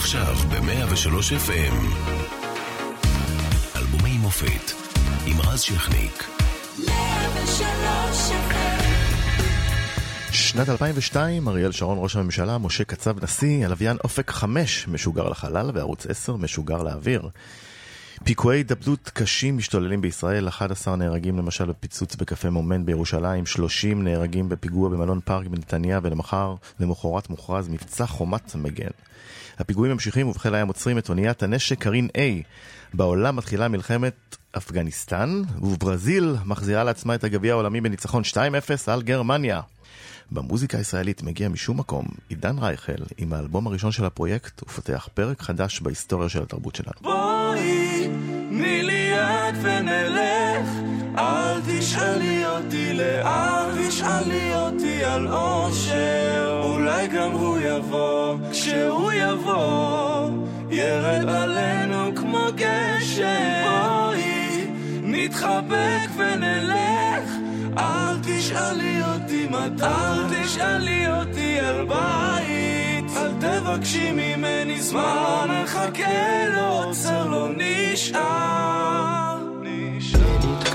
[0.00, 1.74] עכשיו ב-103 FM.
[3.76, 4.72] אלבומי מופת
[5.26, 6.24] עם רז שכניק.
[6.78, 7.60] 103
[8.30, 8.90] FM
[10.32, 16.06] שנת 2002, אריאל שרון ראש הממשלה, משה קצב נשיא, הלוויין אופק 5 משוגר לחלל וערוץ
[16.06, 17.28] 10 משוגר לאוויר.
[18.24, 24.88] פיגועי התאבדות קשים משתוללים בישראל, 11 נהרגים למשל בפיצוץ בקפה מומנט בירושלים, 30 נהרגים בפיגוע
[24.88, 28.90] במלון פארק בנתניה, ולמחר, למחרת מוכרז מבצע חומת מגן.
[29.58, 32.20] הפיגועים ממשיכים ובחיל הים עוצרים את אוניית הנשק קרין A.
[32.94, 38.36] בעולם מתחילה מלחמת אפגניסטן, ובברזיל מחזירה לעצמה את הגביע העולמי בניצחון 2-0
[38.86, 39.60] על גרמניה.
[40.30, 45.80] במוזיקה הישראלית מגיע משום מקום עידן רייכל עם האלבום הראשון של הפרויקט ופותח פרק חדש
[45.80, 46.92] בהיסטוריה של התרבות שלנו.
[47.00, 47.79] בואי,
[49.50, 50.68] יד ונלך,
[51.18, 60.30] אל תשאלי אותי לאן, תשאלי אותי על אושר, אולי גם הוא יבוא, כשהוא יבוא,
[60.70, 63.24] ירד עלינו כמו גשם.
[63.64, 64.66] בואי,
[65.02, 67.30] נתחבק ונלך,
[67.78, 76.62] אל תשאלי אותי מתי, אל תשאלי אותי על בית, אל תבקשי ממני זמן, נחכה לו,
[76.62, 77.48] עוצר לא.
[77.56, 79.39] נשאר.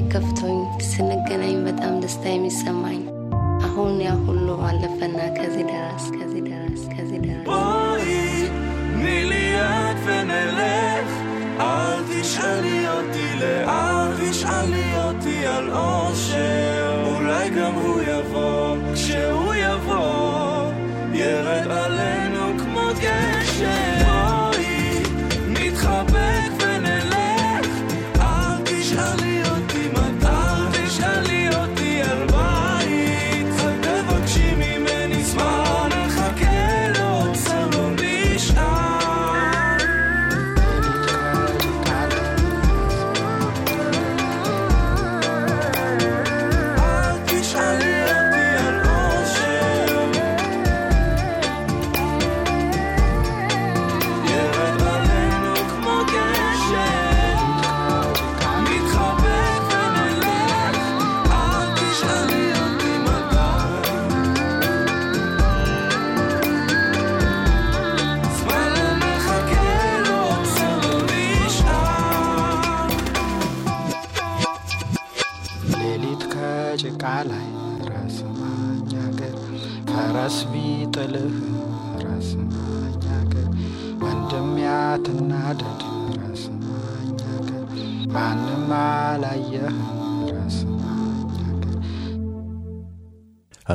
[0.00, 0.58] ስንለያይ ከፍቶኝ
[0.90, 3.00] ስንገናኝ በጣም ደስታ የሚሰማኝ
[3.66, 8.14] አሁን ያ ሁሉ አለፈና ከዚህ ደረስ ከዚህ ደረስ ከዚህ ደረስ בואי,
[8.94, 11.10] תני לי יד ונלך,
[11.66, 18.19] אל תשאלי אותי לאן, תשאלי אותי על אושר, אולי גם הוא יבוא,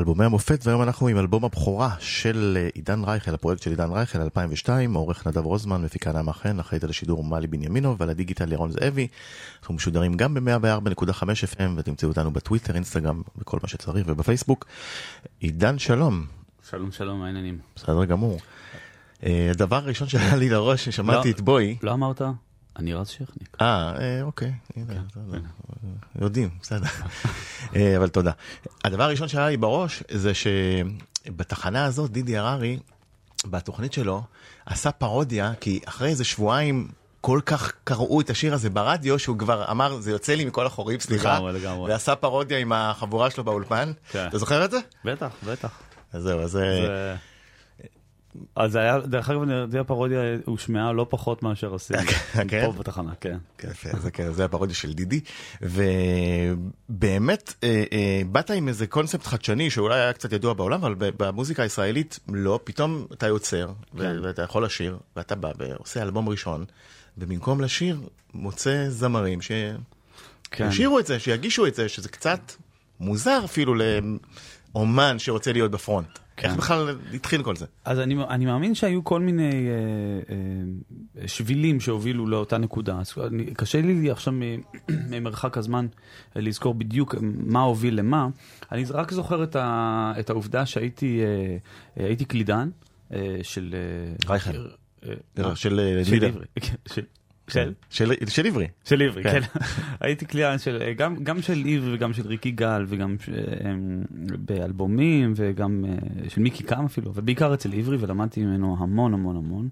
[0.06, 4.20] אלבומי המופת, והיום אנחנו עם אלבום הבכורה של אה, עידן רייכל, הפרויקט של עידן רייכל,
[4.20, 8.70] 2002, עורך נדב רוזמן, מפיקה נעמה חן, אחראית על השידור מלי בנימינו, ועל הדיגיטל ירון
[8.70, 9.08] זאבי.
[9.60, 14.66] אנחנו משודרים גם ב-104.5 FM, ותמצאו אותנו בטוויטר, אינסטגרם, וכל מה שצריך, ובפייסבוק.
[15.40, 16.26] עידן, שלום.
[16.70, 17.58] שלום שלום, מה העניינים?
[17.76, 18.38] בסדר גמור.
[19.26, 21.34] אה, הדבר הראשון שעלה לי לראש, ששמעתי לא.
[21.34, 22.22] את בואי, לא אמרת?
[22.78, 23.56] אני רז שכניק.
[23.60, 23.66] אה,
[24.00, 25.38] אה, אוקיי, הנה, בסדר.
[26.20, 26.86] יודעים, בסדר.
[27.76, 28.30] אה, אבל תודה.
[28.84, 32.78] הדבר הראשון שהיה לי בראש זה שבתחנה הזאת דידי הררי,
[33.46, 34.22] בתוכנית שלו,
[34.66, 36.88] עשה פרודיה, כי אחרי איזה שבועיים
[37.20, 41.00] כל כך קראו את השיר הזה ברדיו, שהוא כבר אמר, זה יוצא לי מכל החורים,
[41.00, 41.90] סליחה, לגמרי, לגמרי.
[41.92, 43.92] ועשה פרודיה עם החבורה שלו באולפן.
[44.10, 44.26] כן.
[44.28, 44.78] אתה זוכר את זה?
[45.04, 45.70] בטח, בטח.
[46.12, 46.56] אז זהו, אז...
[46.56, 47.16] אה, זה-
[48.56, 52.02] אז זה היה, דרך אגב, נראה הפרודיה הושמעה לא פחות מאשר עשינו.
[52.48, 52.66] כן?
[52.66, 53.38] פה בתחנה, כן.
[53.58, 55.20] כן, יפה, זה כן, זה הפרודיה של דידי,
[56.88, 61.62] ובאמת אה, אה, באת עם איזה קונספט חדשני שאולי היה קצת ידוע בעולם, אבל במוזיקה
[61.62, 64.16] הישראלית לא, פתאום אתה יוצר, כן.
[64.22, 66.64] ואתה יכול לשיר, ואתה בא ועושה אלבום ראשון,
[67.18, 68.00] ובמקום לשיר
[68.34, 69.38] מוצא זמרים
[70.50, 70.70] כן.
[70.70, 72.52] שישירו את זה, שיגישו את זה, שזה קצת
[73.00, 73.74] מוזר אפילו
[74.74, 76.18] לאומן שרוצה להיות בפרונט.
[76.36, 76.48] כן.
[76.48, 77.66] איך בכלל התחיל כל זה?
[77.84, 80.34] אז אני, אני מאמין שהיו כל מיני אה,
[81.22, 82.98] אה, שבילים שהובילו לאותה נקודה.
[83.00, 84.32] אז אני, קשה לי עכשיו
[85.10, 85.86] ממרחק הזמן
[86.36, 88.28] אה, לזכור בדיוק מה הוביל למה.
[88.72, 91.56] אני רק זוכר את, ה, את העובדה שהייתי אה,
[92.00, 92.70] אה, הייתי קלידן
[93.12, 93.74] אה, של...
[93.74, 94.50] אה, רייכל.
[95.38, 96.26] אה, של אה, של לידר.
[96.26, 96.44] עברי.
[97.46, 98.14] כן, של- של?
[98.20, 98.66] של של עברי.
[98.84, 99.40] של עברי, כן.
[99.40, 99.60] כן.
[100.00, 103.30] הייתי קליין של, גם, גם של עברי וגם של ריקי גל וגם ש-
[104.38, 105.94] באלבומים וגם אה,
[106.30, 109.68] של מיקי קם אפילו, ובעיקר אצל עברי ולמדתי ממנו המון המון המון,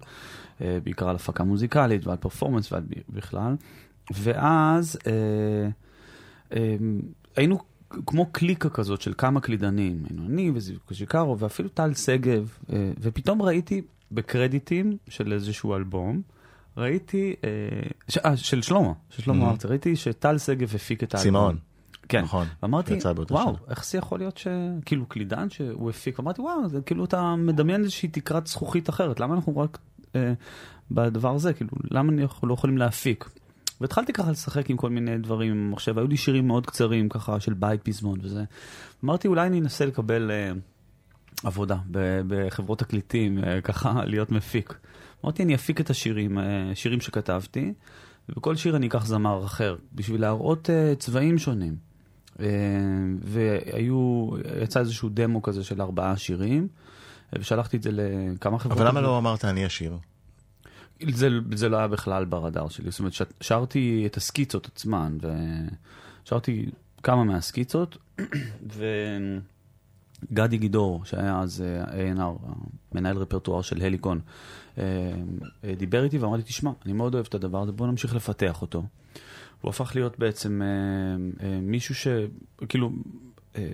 [0.61, 3.55] אה, בעיקר על הפקה מוזיקלית ועל פרפורמנס ועל בכלל.
[4.13, 5.69] ואז אה,
[6.57, 6.75] אה,
[7.35, 7.59] היינו
[8.05, 13.41] כמו קליקה כזאת של כמה קלידנים, היינו אני וזיו קוז'יקרו ואפילו טל שגב, אה, ופתאום
[13.41, 13.81] ראיתי
[14.11, 16.21] בקרדיטים של איזשהו אלבום,
[16.77, 17.49] ראיתי, אה,
[18.09, 19.51] ש, אה, של שלמה, של שלמה Mhm.
[19.51, 21.23] ארצי, ראיתי שטל שגב הפיק את האלבום.
[21.23, 21.57] סימאון.
[22.09, 22.21] כן.
[22.21, 22.47] נכון.
[22.63, 23.57] אמרתי, יצא באותה וואו, שנה.
[23.69, 24.47] איך זה יכול להיות ש...
[24.85, 29.35] כאילו קלידן שהוא הפיק, אמרתי, וואו, זה כאילו אתה מדמיין איזושהי תקרת זכוכית אחרת, למה
[29.35, 29.77] אנחנו רק
[30.15, 30.33] אה,
[30.91, 33.29] בדבר הזה, כאילו, למה אנחנו לא יכולים להפיק?
[33.81, 37.39] והתחלתי ככה לשחק עם כל מיני דברים עם המחשב, היו לי שירים מאוד קצרים ככה
[37.39, 38.43] של בית פזמון וזה.
[39.05, 40.51] אמרתי, אולי אני אנסה לקבל אה,
[41.43, 41.75] עבודה
[42.27, 44.73] בחברות תקליטים, אה, ככה להיות מפיק.
[45.25, 47.73] אמרתי, אני אפיק את השירים, אה, שירים שכתבתי,
[48.29, 51.75] ובכל שיר אני אקח זמר אחר, בשביל להראות אה, צבעים שונים.
[52.39, 52.45] אה,
[53.21, 54.29] והיו,
[54.61, 56.67] יצא איזשהו דמו כזה של ארבעה שירים,
[57.39, 58.77] ושלחתי את זה לכמה חברות.
[58.77, 59.97] אבל למה לא אמרת אני אשיר?
[61.11, 65.17] זה, זה לא היה בכלל ברדאר שלי, זאת אומרת, ש- שרתי את הסקיצות עצמן,
[66.23, 66.65] ושרתי
[67.03, 67.97] כמה מהסקיצות,
[70.31, 72.49] וגדי גידור, שהיה אז A&R,
[72.91, 74.19] מנהל רפרטואר של הליקון,
[75.77, 78.83] דיבר איתי ואמר לי, תשמע, אני מאוד אוהב את הדבר הזה, בוא נמשיך לפתח אותו.
[79.61, 80.67] הוא הפך להיות בעצם אה,
[81.47, 82.07] אה, מישהו ש...
[82.69, 82.91] כאילו,
[83.55, 83.67] אה,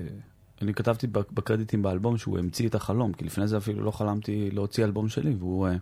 [0.62, 4.50] אני כתבתי בק- בקרדיטים באלבום שהוא המציא את החלום, כי לפני זה אפילו לא חלמתי
[4.52, 5.68] להוציא אלבום שלי, והוא...
[5.68, 5.76] אה,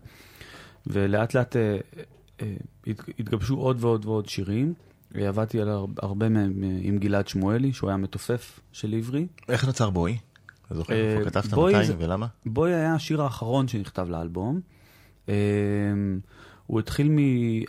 [0.88, 1.78] ולאט לאט אה,
[2.42, 2.54] אה,
[2.88, 4.74] הת- התגבשו עוד ועוד ועוד שירים.
[5.16, 9.28] אה, עבדתי על הר- הרבה מהם אה, עם גלעד שמואלי, שהוא היה מתופף של עברי.
[9.50, 10.18] איך נוצר בואי?
[10.68, 11.54] אתה זוכר אה, איפה כתבת מתי
[11.98, 12.28] ולמה?
[12.46, 14.62] בואי היה השיר האחרון שנכתב לאלבום.
[15.30, 15.34] אה,
[16.68, 17.18] הוא התחיל מ...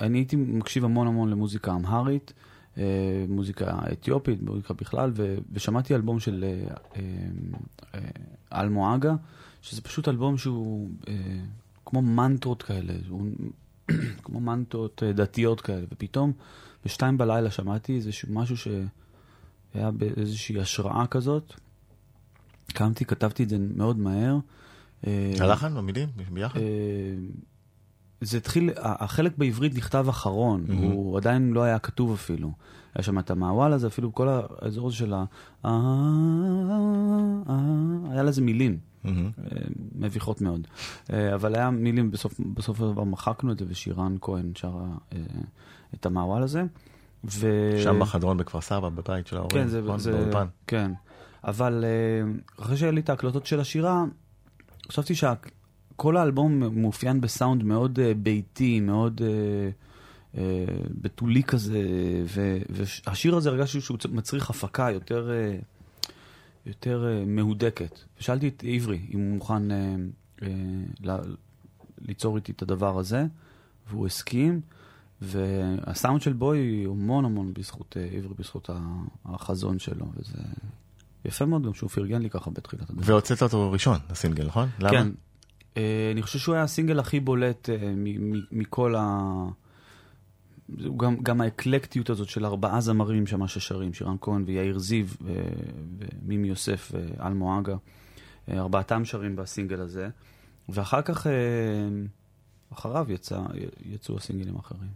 [0.01, 2.33] אני הייתי מקשיב המון המון למוזיקה אמהרית,
[2.79, 5.34] אה, מוזיקה אתיופית, מוזיקה בכלל, ו...
[5.53, 6.75] ושמעתי אלבום של אה,
[7.94, 8.01] אה,
[8.53, 9.15] אלמו אגה,
[9.63, 10.91] שזה פשוט אלבום שהוא
[11.87, 13.27] כמו מנטרות כאלה, הוא
[14.25, 16.32] כמו מנטרות דתיות כאלה, ופתאום
[16.84, 21.55] בשתיים בלילה שמעתי איזשהו משהו שהיה באיזושהי השראה כזאת.
[22.67, 24.39] קמתי, כתבתי את זה מאוד מהר.
[25.41, 26.61] הלחן, המילים, ביחד?
[28.22, 30.72] אה, זה התחיל, החלק בעברית נכתב אחרון, Mhm.
[30.72, 32.53] הוא עדיין לא היה כתוב אפילו.
[32.94, 35.24] היה שם את המעוול הזה, אפילו כל האזור הזה של ה...
[35.65, 35.70] אה,
[37.48, 38.79] אה, היה לזה מילים.
[39.06, 39.10] אה,
[39.94, 40.67] מביכות מאוד.
[41.12, 42.10] אה, אבל היה מילים,
[42.55, 45.19] בסוף, הדבר מחקנו את זה, ושירן כהן שרה אה,
[45.94, 46.62] את המעוול הזה.
[47.24, 47.70] ו...
[47.82, 49.98] שם בחדרון בכפר סבא, בבית של ההורים, כן, זה, נכון?
[49.98, 50.46] זה, באולפן.
[50.67, 50.93] כן.
[51.44, 52.32] אבל אה,
[52.65, 54.05] אחרי שהיה לי את ההקלטות של השירה,
[54.89, 55.15] חשבתי
[56.01, 59.71] שכל האלבום מאופיין בסאונד מאוד אה, ביתי, מאוד אה,
[60.41, 60.65] אה,
[61.01, 61.83] בתולי כזה,
[62.35, 65.57] ו- והשיר הזה הרגשתי שהוא מצריך הפקה יותר, אה,
[66.67, 67.99] יותר אה, מהודקת.
[68.21, 69.95] ושאלתי את עברי אם הוא מוכן אה,
[70.43, 70.49] אה,
[71.05, 71.35] ל-
[72.09, 73.27] ליצור איתי את הדבר הזה,
[73.91, 74.61] והוא הסכים.
[75.23, 78.71] והסאונד של בוי הוא המון המון בזכות אה, עברי, בזכות
[79.25, 80.39] החזון שלו, וזה
[81.25, 83.09] יפה מאוד גם שהוא פרגן לי ככה בתחילת הדרך.
[83.09, 84.69] והוצאת אותו ראשון, הסינגל, נכון?
[84.79, 84.91] למה?
[84.91, 85.07] כן.
[85.07, 85.30] אה,
[85.77, 89.20] אני חושב שהוא היה הסינגל הכי בולט מ- מ- מכל ה...
[90.96, 95.32] גם, גם האקלקטיות הזאת של ארבעה זמרים שמה ששרים, שירן כהן ויאיר זיו ו-
[96.22, 97.77] ומימי יוסף ואלמו אגה.
[98.48, 100.08] אה, ארבעתם שרים בסינגל הזה.
[100.69, 101.32] ואחר כך, אה,
[102.72, 103.41] אחריו יצא,
[103.84, 104.91] יצאו הסינגלים האחרים.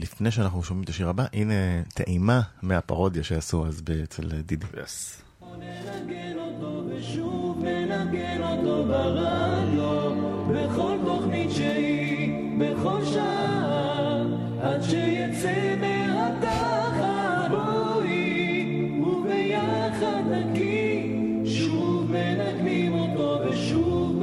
[0.00, 4.66] לפני שאנחנו שומעים את השיר הבא, הנה טעימה מהפרודיה שעשו אז אצל דידי.
[4.66, 5.22] Yes.
[10.52, 10.96] בכל
[12.58, 14.24] בכל שעה
[21.44, 22.12] שוב
[22.92, 24.22] אותו ושוב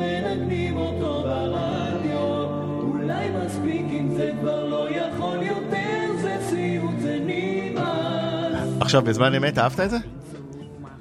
[0.78, 2.48] אותו ברדיו
[2.80, 3.50] אולי לא
[8.82, 9.98] עכשיו, בזמן אמת, אהבת את זה?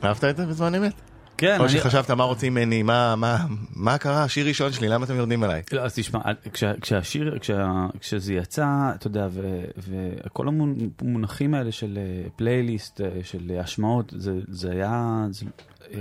[0.04, 1.13] אהבת את זה בזמן אמת?
[1.38, 5.05] כן, או אני- שחשבת מה רוצים ממני, מה, מה, מה קרה, שיר ראשון שלי, למה
[5.05, 5.62] אתם יורדים עליי?
[5.73, 6.21] לא, אז תשמע,
[6.53, 13.09] כשה, כשהשיר, כשה, כשזה יצא, אתה יודע, ו- וכל המונחים האלה של אה, פלייליסט, אה,
[13.23, 15.47] של אה, השמעות, זה, זה היה, זה,
[15.95, 15.99] אה,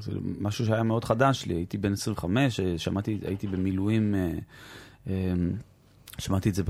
[0.00, 4.30] זה משהו שהיה מאוד חדש לי, הייתי בן 25, אה, שמעתי, הייתי במילואים, אה,
[5.10, 5.32] אה,
[6.18, 6.62] שמעתי את זה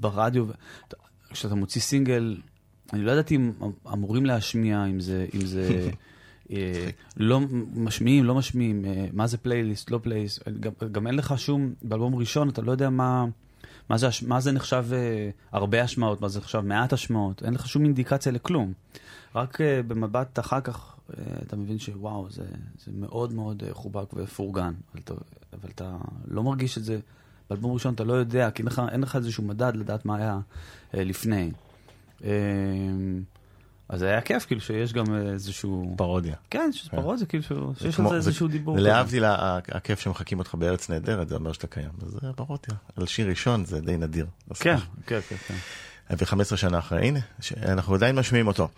[0.00, 0.46] ברדיו,
[1.30, 2.36] כשאתה מוציא סינגל,
[2.92, 3.52] אני לא ידעתי אם
[3.92, 5.26] אמורים להשמיע, אם זה...
[5.34, 5.88] אם זה אה,
[7.16, 7.40] לא
[7.74, 12.14] משמיעים, לא משמיעים, אה, מה זה פלייליסט, לא פלייליסט, גם, גם אין לך שום, באלבום
[12.14, 13.24] ראשון אתה לא יודע מה,
[13.90, 17.68] מה, זה, מה זה נחשב אה, הרבה השמעות, מה זה נחשב מעט השמעות, אין לך
[17.68, 18.72] שום אינדיקציה לכלום.
[19.34, 22.44] רק אה, במבט אחר כך אה, אתה מבין שוואו, זה,
[22.84, 25.14] זה מאוד מאוד אה, חובק ופורגן, אבל אתה,
[25.52, 25.96] אבל אתה
[26.28, 26.98] לא מרגיש את זה,
[27.50, 30.38] באלבום ראשון אתה לא יודע, כי אין לך, אין לך איזשהו מדד לדעת מה היה
[30.94, 31.50] אה, לפני.
[32.24, 32.30] אה,
[33.88, 35.94] אז זה היה כיף, כאילו שיש גם איזשהו...
[35.96, 36.34] פרודיה.
[36.50, 37.42] כן, שיש פרודיה, כאילו
[37.78, 38.76] שיש כמו- על זה איזשהו דיבור.
[38.76, 38.88] כזה.
[38.88, 39.24] להבדיל
[39.68, 41.90] הכיף שמחכים אותך בארץ נהדרת, זה אומר שאתה קיים.
[42.02, 42.74] אז זה פרודיה.
[42.96, 44.26] על שיר ראשון זה די נדיר.
[44.54, 44.76] כן.
[45.06, 45.54] כן, כן, כן.
[46.10, 47.20] ו-15 שנה אחרי, הנה,
[47.62, 48.68] אנחנו עדיין משמיעים אותו.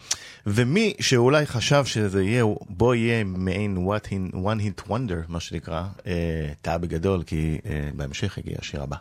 [0.46, 3.88] ומי שאולי חשב שזה יהיה, בוא יהיה מעין
[4.34, 8.96] one hit wonder, מה שנקרא, אה, טעה בגדול, כי אה, בהמשך הגיע השיר הבא.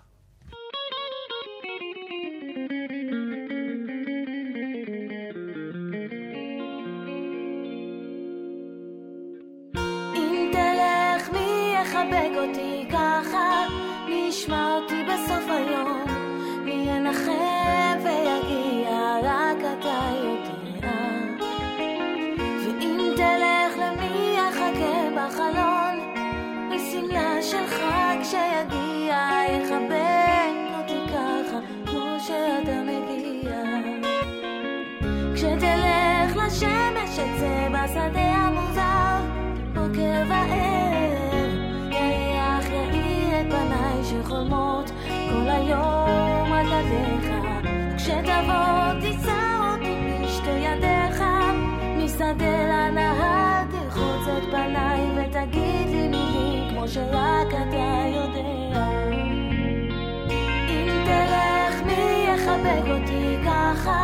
[46.80, 47.32] ידיך.
[47.98, 51.24] כשתבוא תישא אותי בשתי ידיך,
[51.98, 58.88] משדה לנהר תרחוץ את פניי ותגיד לי מילים כמו שרק אתה יודע.
[60.70, 64.04] אם תלך מי יחבק אותי ככה,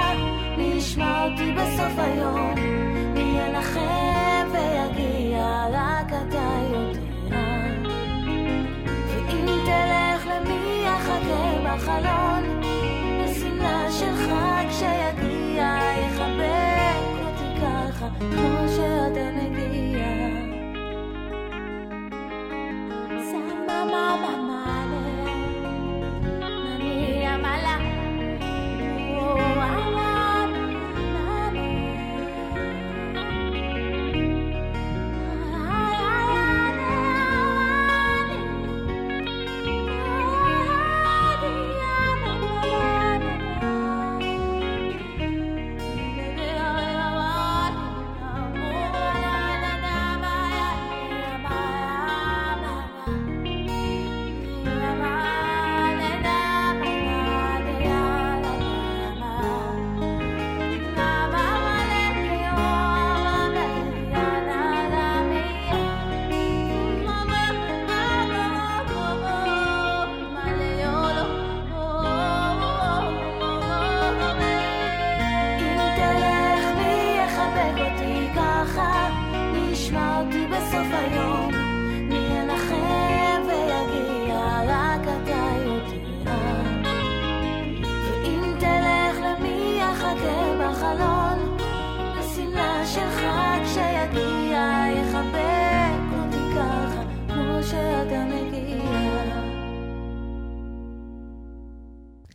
[0.58, 2.56] מי ישמע אותי בסוף היום,
[3.14, 7.04] מי ינחם ויגיע, רק אתה יודע.
[9.08, 12.23] ואם תלך למי יחכה בחלון,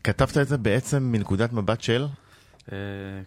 [0.08, 2.06] כתבת את זה בעצם מנקודת מבט של?
[2.72, 2.76] אה,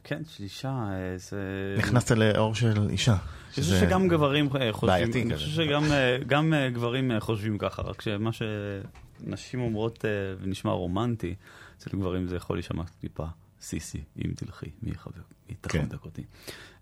[0.03, 1.39] כן, של אישה, אה, זה...
[1.77, 3.11] נכנסת לאור של אישה.
[3.11, 5.45] אני חושב שגם גברים אה, חושבים, בעייתי אני כזה.
[5.45, 5.83] חושב שגם
[6.27, 10.05] גם, גברים חושבים ככה, רק שמה שנשים אומרות
[10.41, 11.35] ונשמע רומנטי,
[11.77, 13.25] אצל גברים זה יכול להישמע טיפה
[13.61, 15.15] סיסי, אם תלכי, מי יחבק,
[15.49, 15.85] מי כן.
[15.85, 16.23] תחבק אותי.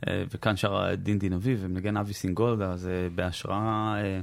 [0.10, 4.20] וכאן שר דין דין אביב ומנגן אבי סינגולדה, זה בהשראה, אה,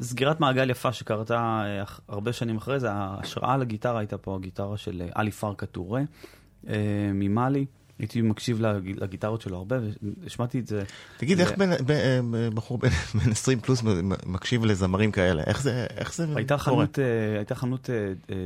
[0.00, 5.02] סגירת מעגל יפה שקרתה אה, הרבה שנים אחרי זה, ההשראה לגיטרה הייתה פה הגיטרה של
[5.02, 6.00] אה, עלי פרקה טורה
[6.68, 6.74] אה,
[7.14, 7.66] ממאלי.
[7.98, 9.76] הייתי מקשיב לג- לגיטרות שלו הרבה,
[10.22, 10.82] והשמעתי את זה.
[11.16, 11.52] תגיד, איך
[12.54, 12.88] בחור בן
[13.24, 13.82] בן 20 פלוס
[14.26, 15.42] מקשיב לזמרים כאלה?
[15.46, 16.64] איך זה זה הייתה קורה?
[16.76, 16.98] חנות,
[17.38, 17.90] הייתה חנות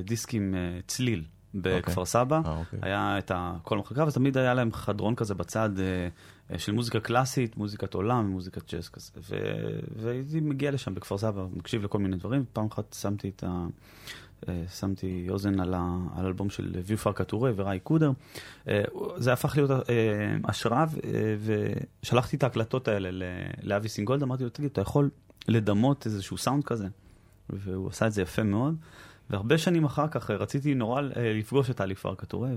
[0.04, 0.54] דיסקים
[0.86, 2.78] צליל בכפר סבא, אה, אוקיי.
[2.82, 3.32] היה את
[3.62, 5.70] כל המחלקה, ותמיד היה להם חדרון כזה בצד
[6.58, 9.10] של מוזיקה קלאסית, מוזיקת עולם, מוזיקת ג'אז כזה.
[9.16, 13.66] ו- והייתי מגיע לשם בכפר סבא, מקשיב לכל מיני דברים, פעם אחת שמתי את ה...
[14.48, 18.10] אה, שמתי אוזן על, ה, על אלבום של ויו פארקה טורה וראי קודר.
[18.68, 18.82] אה,
[19.16, 19.84] זה הפך להיות אה,
[20.44, 21.36] השראה, אה,
[22.02, 23.26] ושלחתי את ההקלטות האלה
[23.62, 25.10] לאבי סינגולד, אמרתי לו, תגיד, אתה יכול
[25.48, 26.86] לדמות איזשהו סאונד כזה?
[27.50, 28.76] והוא עשה את זה יפה מאוד.
[29.30, 32.50] והרבה שנים אחר כך אה, רציתי נורא אה, לפגוש את אלי פארקה טורה,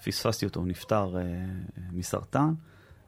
[0.00, 1.22] ופספסתי אותו, הוא נפטר אה,
[1.92, 2.54] מסרטן.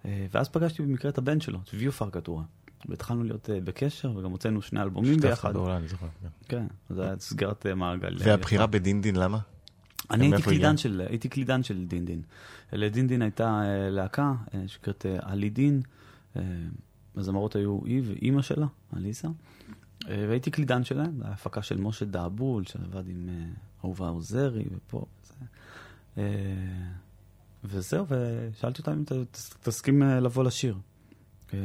[0.05, 2.43] אה, ואז פגשתי במקרה את הבן שלו, את ויו פארקה טורה.
[2.89, 5.53] והתחלנו להיות אה, בקשר, וגם הוצאנו שני אלבומים ביחד.
[5.53, 6.07] פעולה, אני זוכר.
[6.23, 6.29] כן.
[6.49, 8.17] כן, זה היה סגירת אה, מעגל.
[8.19, 9.39] והבחירה בדין דין, למה?
[10.11, 10.43] אני הייתי?
[10.43, 12.23] קלידן של, הייתי קלידן של דין דין.
[12.73, 14.33] לדין דין הייתה להקה
[14.67, 15.83] שנקראת אה, עלי דין,
[17.17, 19.29] הזמרות היו היא ואימא שלה, עליסה,
[20.09, 23.45] והייתי קלידן שלהם, זו הפקה של משה דאבול, שעבד עם אה,
[23.85, 25.05] אהובה עוזרי ופה.
[25.27, 26.23] זה,
[27.65, 29.05] וזהו, ושאלתי אותה אם
[29.63, 30.77] תסכים אה, לבוא לשיר.
[31.55, 31.59] אה,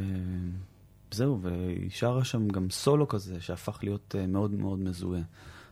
[1.10, 5.20] זהו, והיא שרה שם גם סולו כזה, שהפך להיות אה, מאוד מאוד מזוהה.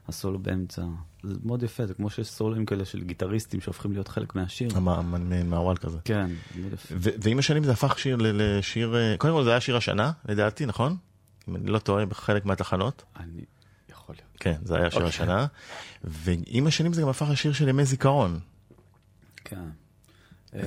[0.08, 0.82] הסולו באמצע.
[1.22, 4.68] זה מאוד יפה, זה כמו שיש סולוים כאלה של גיטריסטים שהופכים להיות חלק מהשיר.
[4.76, 5.98] המ- מ- מעוול כזה.
[6.04, 6.94] כן, מאוד יפה.
[6.98, 10.96] ועם השנים זה הפך שיר לשיר, קודם כל זה היה שיר השנה, לדעתי, נכון?
[11.48, 13.02] אם אני לא טועה, בחלק מהתחנות.
[13.16, 13.42] אני
[13.90, 14.36] יכול להיות.
[14.40, 15.08] כן, זה היה שיר אוקיי.
[15.08, 15.46] השנה.
[16.04, 18.40] ועם השנים זה גם הפך לשיר של ימי זיכרון.
[19.44, 19.64] כן.
[20.54, 20.60] אה,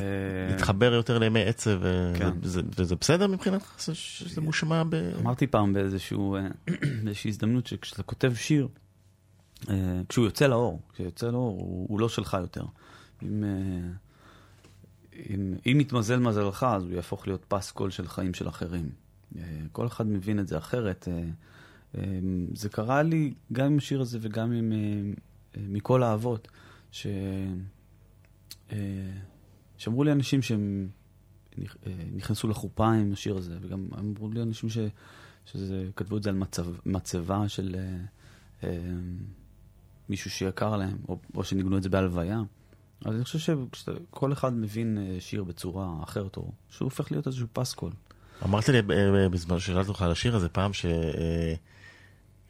[0.49, 2.29] להתחבר יותר לימי עצב, אה, כן.
[2.41, 4.95] וזה- וזה בסדר מבחינתך שזה מושמע ב...
[4.95, 5.83] אמרתי פעם אה,
[7.03, 8.67] באיזושהי הזדמנות שכשאתה כותב שיר,
[9.69, 9.75] אה,
[10.09, 12.63] כשהוא יוצא לאור, כשהוא יוצא לאור, הוא, לא שלך יותר.
[13.23, 13.89] אם, אה,
[15.29, 18.89] אם, אם יתמזל מזלך, אז הוא יהפוך להיות פסקול של חיים של אחרים.
[19.37, 19.41] אה,
[19.71, 21.07] כל אחד מבין את זה אחרת.
[21.11, 21.23] אה,
[21.97, 22.19] אה,
[22.55, 24.77] זה קרה לי גם עם השיר הזה וגם עם אה,
[25.57, 26.47] אה, מכל האבות,
[26.91, 27.07] ש...
[29.81, 30.87] שאמרו לי אנשים שהם
[31.59, 34.77] אה, נכנסו לחופה עם השיר הזה, וגם אמרו לי אנשים ש,
[35.45, 37.97] שזה, כתבו את זה על מצב, מצבה של אה,
[38.63, 38.79] אה,
[40.09, 42.41] מישהו שיקר להם, או, או שניגנו את זה בהלוויה.
[43.05, 47.47] אז אני חושב שכל אחד מבין אה, שיר בצורה אחרת, או שהוא הופך להיות איזשהו
[47.53, 47.91] פסקול.
[48.43, 50.85] אמרת לי אה, בזמן ששאלתי אותך על השיר הזה פעם, ש...
[50.85, 51.53] אה,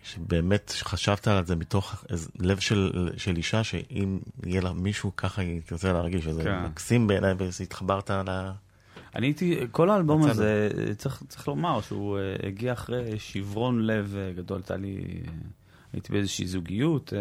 [0.03, 2.05] שבאמת חשבת על זה מתוך
[2.39, 6.63] לב של, של אישה, שאם יהיה לה מישהו ככה היא תרצה להרגיש, וזה כן.
[6.65, 8.51] מקסים בעיניי, והתחברת ל...
[9.15, 10.31] אני הייתי, כל האלבום מצאנו.
[10.31, 14.57] הזה, צריך, צריך לומר שהוא אה, הגיע אחרי שברון לב אה, גדול.
[14.57, 15.31] הייתה לי, אה,
[15.93, 17.13] הייתי באיזושהי זוגיות,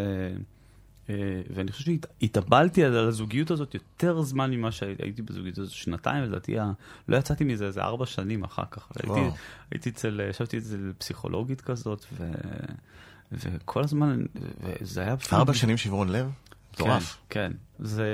[1.55, 6.57] ואני חושב שהתאבלתי על הזוגיות הזאת יותר זמן ממה שהייתי בזוגיות הזאת, שנתיים, לדעתי,
[7.09, 8.89] לא יצאתי מזה איזה ארבע שנים אחר כך.
[8.97, 9.21] הייתי.
[9.71, 12.31] הייתי אצל, ישבתי אצל פסיכולוגית כזאת, ו,
[13.33, 14.25] וכל הזמן,
[14.81, 15.15] וזה היה...
[15.33, 16.31] ארבע שנים שברון לב?
[16.75, 17.17] מטורף.
[17.31, 17.57] כן, כן.
[17.79, 18.07] זה...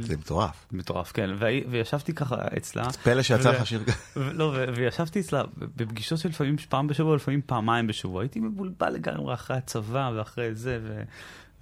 [0.00, 0.66] זה מטורף.
[0.72, 1.30] מטורף, כן.
[1.38, 2.92] והי- וישבתי ככה אצלה.
[2.92, 3.92] פלא שיצא ו- לך שיר כזה.
[4.16, 5.42] ו- לא, ו- וישבתי אצלה
[5.76, 8.22] בפגישות של לפעמים פעם בשבוע, לפעמים פעמיים בשבוע.
[8.22, 11.02] הייתי מבולבל לגמרי אחרי הצבא ואחרי זה, ו-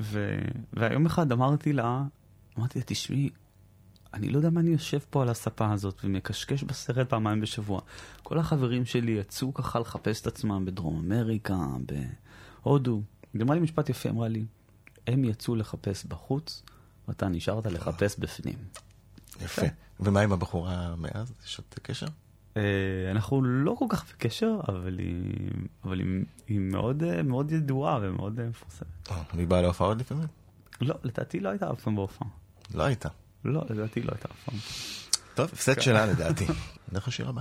[0.01, 0.39] ו-
[0.73, 2.03] והיום אחד אמרתי לה,
[2.59, 3.31] אמרתי לה, תשמעי,
[4.15, 7.81] אני לא יודע מה אני יושב פה על הספה הזאת ומקשקש בסרט פעמיים בשבוע.
[8.23, 11.57] כל החברים שלי יצאו ככה לחפש את עצמם בדרום אמריקה,
[12.63, 13.03] בהודו.
[13.35, 14.45] היא אמרה לי משפט יפה, אמרה לי,
[15.07, 16.63] הם יצאו לחפש בחוץ,
[17.09, 18.59] ואתה נשארת לחפש בפנים.
[19.41, 19.67] יפה.
[20.01, 21.33] ומה עם הבחורה מאז?
[21.47, 22.07] יש עוד קשר?
[22.57, 22.63] אה,
[23.11, 25.51] אנחנו לא כל כך בקשר, אבל היא,
[25.85, 29.11] אבל היא, היא מאוד, אה, מאוד ידועה ומאוד אה, מפורסמת.
[29.11, 30.27] אה, והיא באה להופעות לפעמים?
[30.81, 32.29] לא, לדעתי לא הייתה אף פעם בהופעה.
[32.75, 33.09] לא הייתה.
[33.45, 34.59] לא, לדעתי לא הייתה אף פעם.
[35.35, 36.47] טוב, הפסד שלה לדעתי.
[36.93, 37.41] נלך לשיר הבא.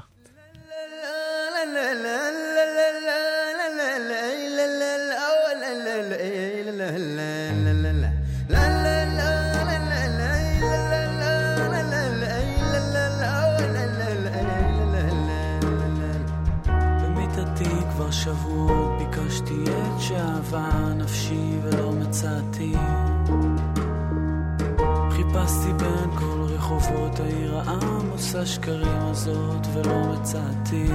[18.12, 22.76] שבועות ביקשתי את שאהבה נפשי ולא מצאתי
[25.82, 30.88] בין כל רחובות העיר העמוס השקרים הזאת ולא מצאתי.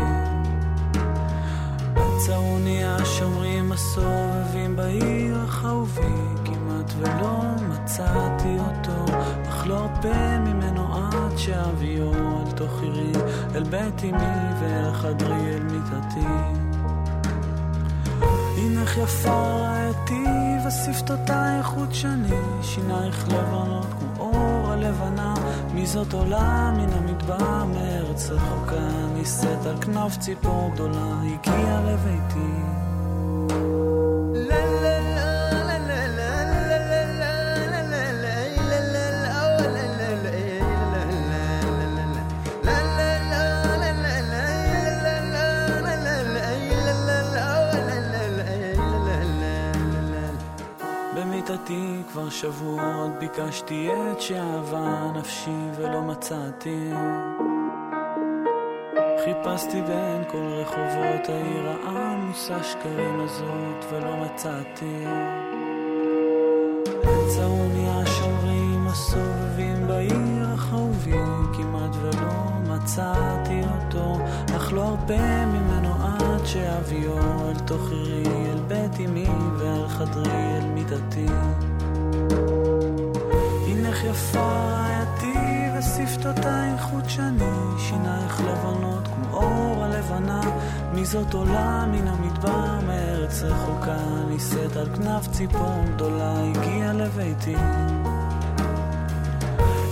[1.92, 6.02] בצרוני השומרים הסובבים בעיר החהובי
[6.44, 9.04] כמעט ולא מצאתי אותו,
[9.48, 13.12] אך לא ארפה ממנו עד שאביו אל תוך עירי,
[13.54, 16.65] אל בית אמי ואל חדרי אל מיטתי.
[18.66, 20.24] הנך יפה רעייתי
[20.66, 25.34] ושפתותייך חודשני, שינייך לבנות כמו אור הלבנה,
[25.74, 32.75] מי זאת עולה מן המדבר מארץ רחוקה, נישאת על כנף ציפור גדולה, הגיעה לביתי.
[53.36, 56.90] ביקשתי את שאהבה נפשי ולא מצאתי.
[59.24, 65.04] חיפשתי בין כל רחובות העיר העמוס השקרים הזאת ולא מצאתי.
[67.26, 72.32] צרוני השומרים הסובבים בעיר החהובים כמעט ולא
[72.68, 74.18] מצאתי אותו,
[74.56, 80.66] אך לא הרבה ממנו עד שאביו אל תוך עירי, אל בית אמי ואל חדרי, אל
[80.74, 81.26] מיטתי.
[84.10, 85.34] יפה רעייתי
[85.78, 90.40] ושפתותייך חודשני, שינייך לבנות כמו אור הלבנה,
[90.94, 97.54] מי זאת עולה מן המדבר מארץ רחוקה, נישאת על כנף ציפור גדולה, הגיעה לביתי.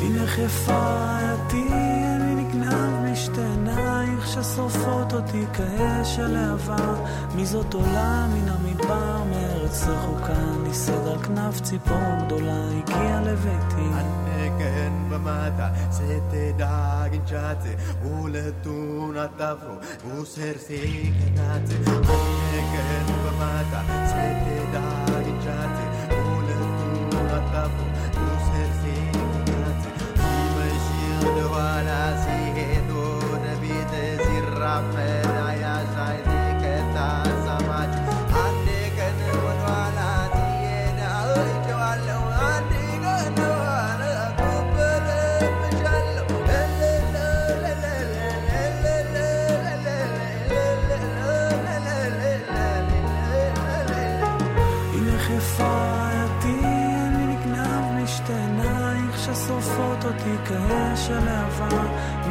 [0.03, 1.69] הנך יפה רעייתי,
[2.17, 6.95] אני נגנב משתי עינייך ששורפות אותי כאש הלהבה,
[7.35, 13.89] מי זאת עולה מן המדבר מארץ ארץ רחוקה, ניסד על כנף ציפור גדולה, הגיע לביתי.
[13.93, 19.75] הנגן במטה, שתדאג אינשאצה, ולתון עטברו,
[20.23, 21.91] וסרסי קטצה.
[21.91, 29.11] הנגן במטה, שתדאג אינשאצה, ולתון עטברו, וסרסי
[29.45, 29.91] קטצה.
[30.57, 33.89] ומשיר דוואלה, סיהדו נבית
[34.27, 35.14] זירחם.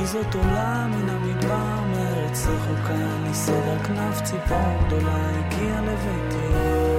[0.04, 6.93] מי זאת עולה מן המדבר מארץ רחוקה, נישאת על כנף ציפור גדולה, הגיעה לביתי.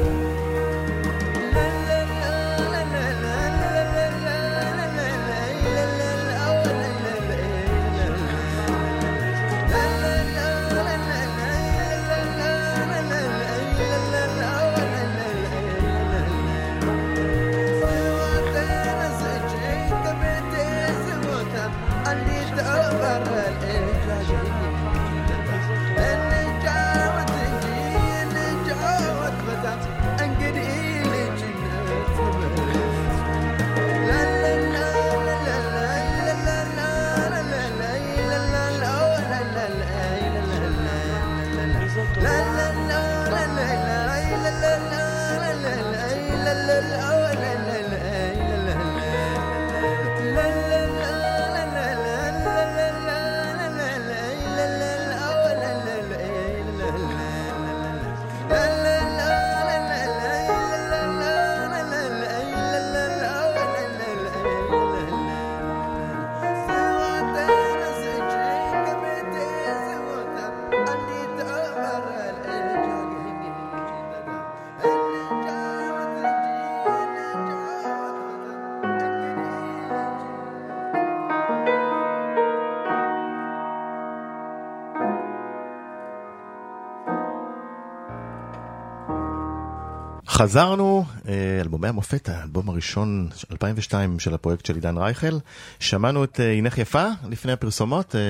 [90.35, 95.39] חזרנו, אה, אלבומי המופת, האלבום הראשון, 2002 של הפרויקט של עידן רייכל.
[95.81, 98.21] שמענו את אה, הינך יפה לפני הפרסומות, אה,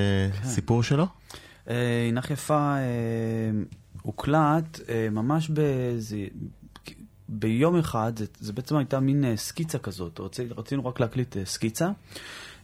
[0.45, 1.07] סיפור שלו.
[1.67, 2.75] הינך יפה
[4.03, 6.17] הוקלט ממש באיזה...
[7.29, 11.91] ביום אחד, זה, זה בעצם הייתה מין סקיצה כזאת, רצי, רצינו רק להקליט סקיצה.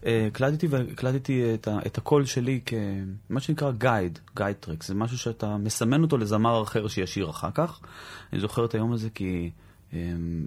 [0.06, 5.18] אה, הקלטתי והקלטתי את, ה, את הקול שלי כמה שנקרא גייד, גייד טרק, זה משהו
[5.18, 7.80] שאתה מסמן אותו לזמר אחר שישיר אחר כך.
[8.32, 9.50] אני זוכר את היום הזה כי
[9.92, 9.98] אה,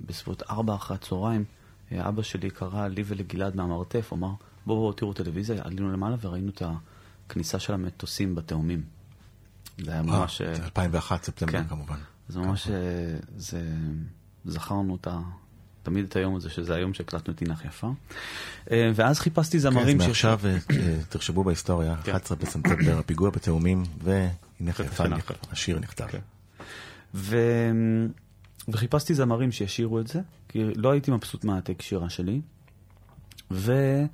[0.06, 1.44] בסביבות ארבע אחרי הצהריים,
[1.92, 4.32] אה, אבא שלי קרא לי ולגלעד מהמרתף, אמר,
[4.66, 6.62] בואו בואו תראו טלוויזיה, עלינו למעלה וראינו את
[7.28, 8.84] הכניסה של המטוסים בתאומים.
[9.78, 10.42] זה היה ממש...
[10.42, 11.68] אה, אה, זה 2001 ספטמבר כן.
[11.68, 11.98] כמובן.
[12.30, 12.74] זה ממש, אה,
[13.38, 13.62] זה,
[14.46, 15.20] זכרנו את ה...
[15.84, 17.88] תמיד את היום הזה, שזה היום שהקלטנו את עינך יפה.
[18.72, 22.12] אה, ואז חיפשתי זמרים כן, ש- מעכשיו אה, אה, תרשמו בהיסטוריה, כן.
[22.12, 24.32] 11 בספטמבר, הפיגוע בתאומים, והנה
[24.74, 25.04] חיפה.
[25.06, 26.08] נכ- השיר נכתב.
[26.08, 26.20] כן.
[28.68, 30.20] וחיפשתי זמרים שישירו את זה,
[30.50, 32.42] כי לא הייתי מבסוט מהטק שירה שלי.
[33.52, 34.08] וחשבתי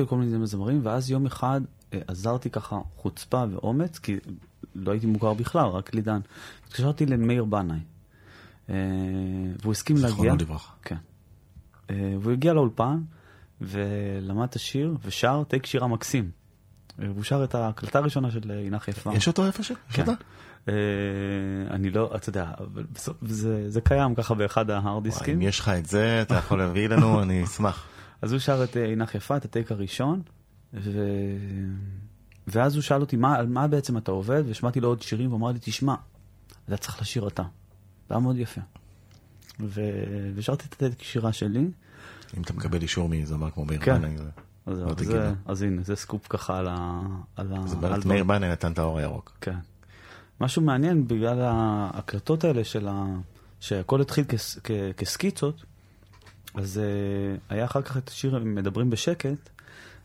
[0.00, 1.60] על כל מיני זמרים, ואז יום אחד
[1.92, 4.16] עזרתי ככה חוצפה ואומץ, כי
[4.74, 6.20] לא הייתי מוכר בכלל, רק לידן.
[6.66, 7.78] התקשרתי למאיר בנאי,
[8.68, 10.08] והוא הסכים להגיע.
[10.08, 10.72] זיכרונו לברכה.
[10.82, 10.96] כן.
[11.90, 13.00] אה, והוא הגיע לאולפן,
[13.60, 16.30] ולמד את השיר, ושר טייק שירה מקסים.
[17.02, 19.14] אה, והוא שר את ההקלטה הראשונה של אה, עינך יפה.
[19.14, 19.76] יש אותו איפשהו?
[19.90, 20.04] יש כן.
[20.68, 20.74] אה,
[21.70, 22.50] אני לא, אתה יודע,
[23.68, 25.34] זה, קיים ככה באחד ההארד דיסקים.
[25.34, 27.86] אם יש לך את זה, אתה יכול להביא לנו, אני אשמח.
[28.22, 30.22] אז הוא שר את אה, עינך יפה, את הטייק הראשון,
[30.74, 31.00] ו...
[32.46, 34.42] ואז הוא שאל אותי, מה, על מה בעצם אתה עובד?
[34.46, 35.94] ושמעתי לו עוד שירים, והוא אמר לי, תשמע,
[36.68, 37.42] אתה צריך לשיר אתה.
[38.08, 38.60] זה היה מאוד יפה.
[40.34, 41.68] ושרתי את הטייק שירה שלי.
[42.36, 43.98] אם אתה מקבל אישור מזמר כמו מאיר כן.
[43.98, 44.30] בנאי, זה-
[44.66, 45.34] אז, לא זה.
[45.46, 47.00] אז הנה, זה סקופ ככה על ה...
[47.36, 47.56] על ה...
[47.56, 48.00] באמת דברים.
[48.08, 49.32] מאיר בנאי נתן את האור הירוק.
[49.40, 49.56] כן.
[50.40, 53.04] משהו מעניין בגלל ההקלטות האלה של ה...
[53.60, 54.58] שהכל התחיל כס...
[54.64, 54.70] כ...
[54.96, 55.64] כסקיצות,
[56.54, 59.50] אז uh, היה אחר כך את השיר מדברים בשקט,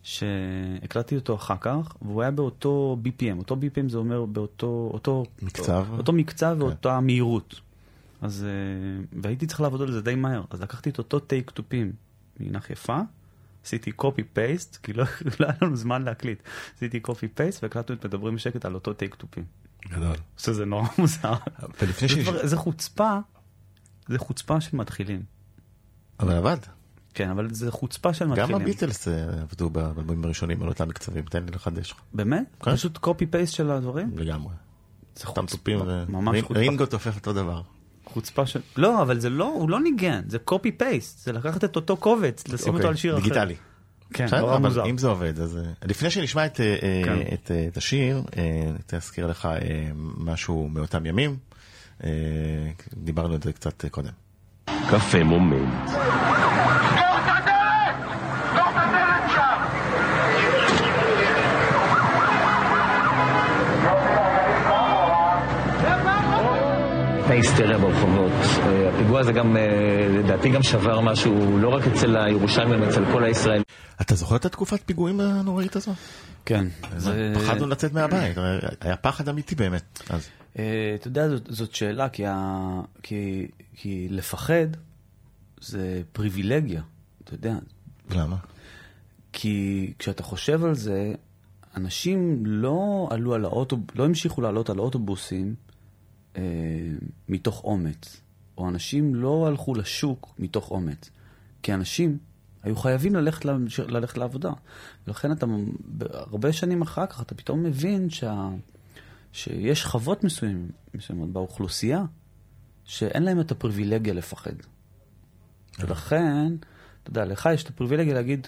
[0.04, 3.38] שהקלטתי אותו אחר כך, והוא היה באותו BPM.
[3.38, 4.90] אותו BPM זה אומר באותו...
[4.94, 5.86] אותו, מקצב?
[5.98, 6.62] אותו מקצב כן.
[6.62, 7.62] ואותה מהירות.
[8.22, 8.46] אז...
[9.12, 10.44] אה, והייתי צריך לעבוד על זה די מהר.
[10.50, 11.92] אז לקחתי את אותו take תופים
[12.40, 13.00] מהינך יפה,
[13.66, 15.04] עשיתי copy paste, כי לא,
[15.40, 16.40] לא היה לנו זמן להקליט.
[16.76, 19.44] עשיתי copy paste והקלטנו את מדברים בשקט על אותו take תופים.
[19.90, 20.16] גדול.
[20.38, 21.34] שזה נורא מוזר.
[21.82, 22.28] ולפני זה שיש...
[22.28, 23.18] דבר- זה חוצפה,
[24.08, 25.24] זה חוצפה של מתחילים.
[26.20, 26.58] אבל עבד.
[27.14, 28.62] כן, אבל זה חוצפה של גם מתחילים.
[28.62, 31.98] הביטלס אה, עבדו באלבומים הראשונים על אותם מקצבים, תן לי לחדש לך.
[32.14, 32.44] באמת?
[32.60, 32.72] כן.
[32.74, 34.12] פשוט copy paste של הדברים?
[34.18, 34.54] לגמרי.
[35.16, 36.60] זה חוצפה, ו- ממש חוצפה.
[36.60, 37.62] רינגו תופף אותו דבר.
[38.14, 38.60] חוצפה של...
[38.78, 41.26] לא, אבל זה לא, הוא לא ניגן, זה קופי פייסט.
[41.26, 43.24] זה לקחת את אותו קובץ, לשים אותו אוקיי, על שיר אחר.
[43.24, 43.56] דיגיטלי.
[44.14, 44.86] כן, נורא מוזר.
[44.86, 45.58] אם זה עובד, אז...
[45.58, 47.20] אה, לפני שנשמע את, אה, כן.
[47.34, 49.50] את, אה, את השיר, אני רוצה להזכיר לך
[50.18, 51.38] משהו מאותם ימים.
[52.94, 54.12] דיברנו על זה קצת קודם.
[54.66, 55.92] קפה מומנט.
[67.32, 68.32] ההיסטריה ברחובות.
[68.32, 69.62] אה, הפיגוע הזה גם, אה,
[70.20, 73.64] לדעתי, גם שבר משהו, לא רק אצל הירושלמים, אצל כל הישראלים.
[74.02, 75.92] אתה זוכר את התקופת פיגועים הנוראית הזו?
[76.46, 76.68] כן.
[76.98, 78.38] זה- פחדנו לצאת מהבית,
[78.82, 80.00] היה פחד אמיתי באמת.
[80.10, 80.28] אז
[80.60, 80.64] אה,
[80.96, 82.58] אתה יודע, זאת, זאת שאלה, כי, ה...
[83.04, 84.68] כי, כי לפחד
[85.62, 86.82] זה פריבילגיה,
[87.24, 87.56] אתה יודע.
[88.10, 88.36] למה?
[89.34, 91.14] כי כשאתה חושב על זה,
[91.78, 95.56] אנשים לא עלו על האוטובוס, לא המשיכו לעלות על אוטובוסים
[96.38, 96.42] אה,
[97.30, 98.22] מתוך אומץ,
[98.58, 101.10] או אנשים לא הלכו לשוק מתוך אומץ,
[101.64, 102.18] כי אנשים
[102.64, 104.52] היו חייבים ללכת, להמש- ללכת לעבודה.
[105.08, 105.46] ולכן אתה,
[106.02, 108.50] הרבה שנים אחר כך, אתה פתאום מבין שה,
[109.32, 112.04] שיש שכבות מסוים, מסוימות באוכלוסייה,
[112.86, 114.54] שאין להם את הפריבילגיה לפחד.
[115.80, 116.56] ולכן,
[117.04, 118.48] אתה יודע, לך יש את הפריבילגיה להגיד,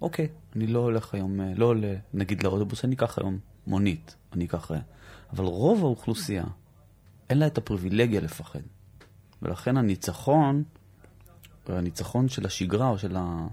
[0.00, 4.44] אוקיי, אני לא הולך היום, אה, לא עולה, נגיד לאוטובוס, אני אקח היום מונית, אני
[4.44, 4.70] אקח...
[4.70, 4.78] אה,
[5.32, 6.44] אבל רוב האוכלוסייה,
[7.32, 8.60] אין לה את הפריבילגיה לפחד.
[9.42, 10.62] ולכן הניצחון,
[11.68, 13.46] הניצחון של השגרה או של ה...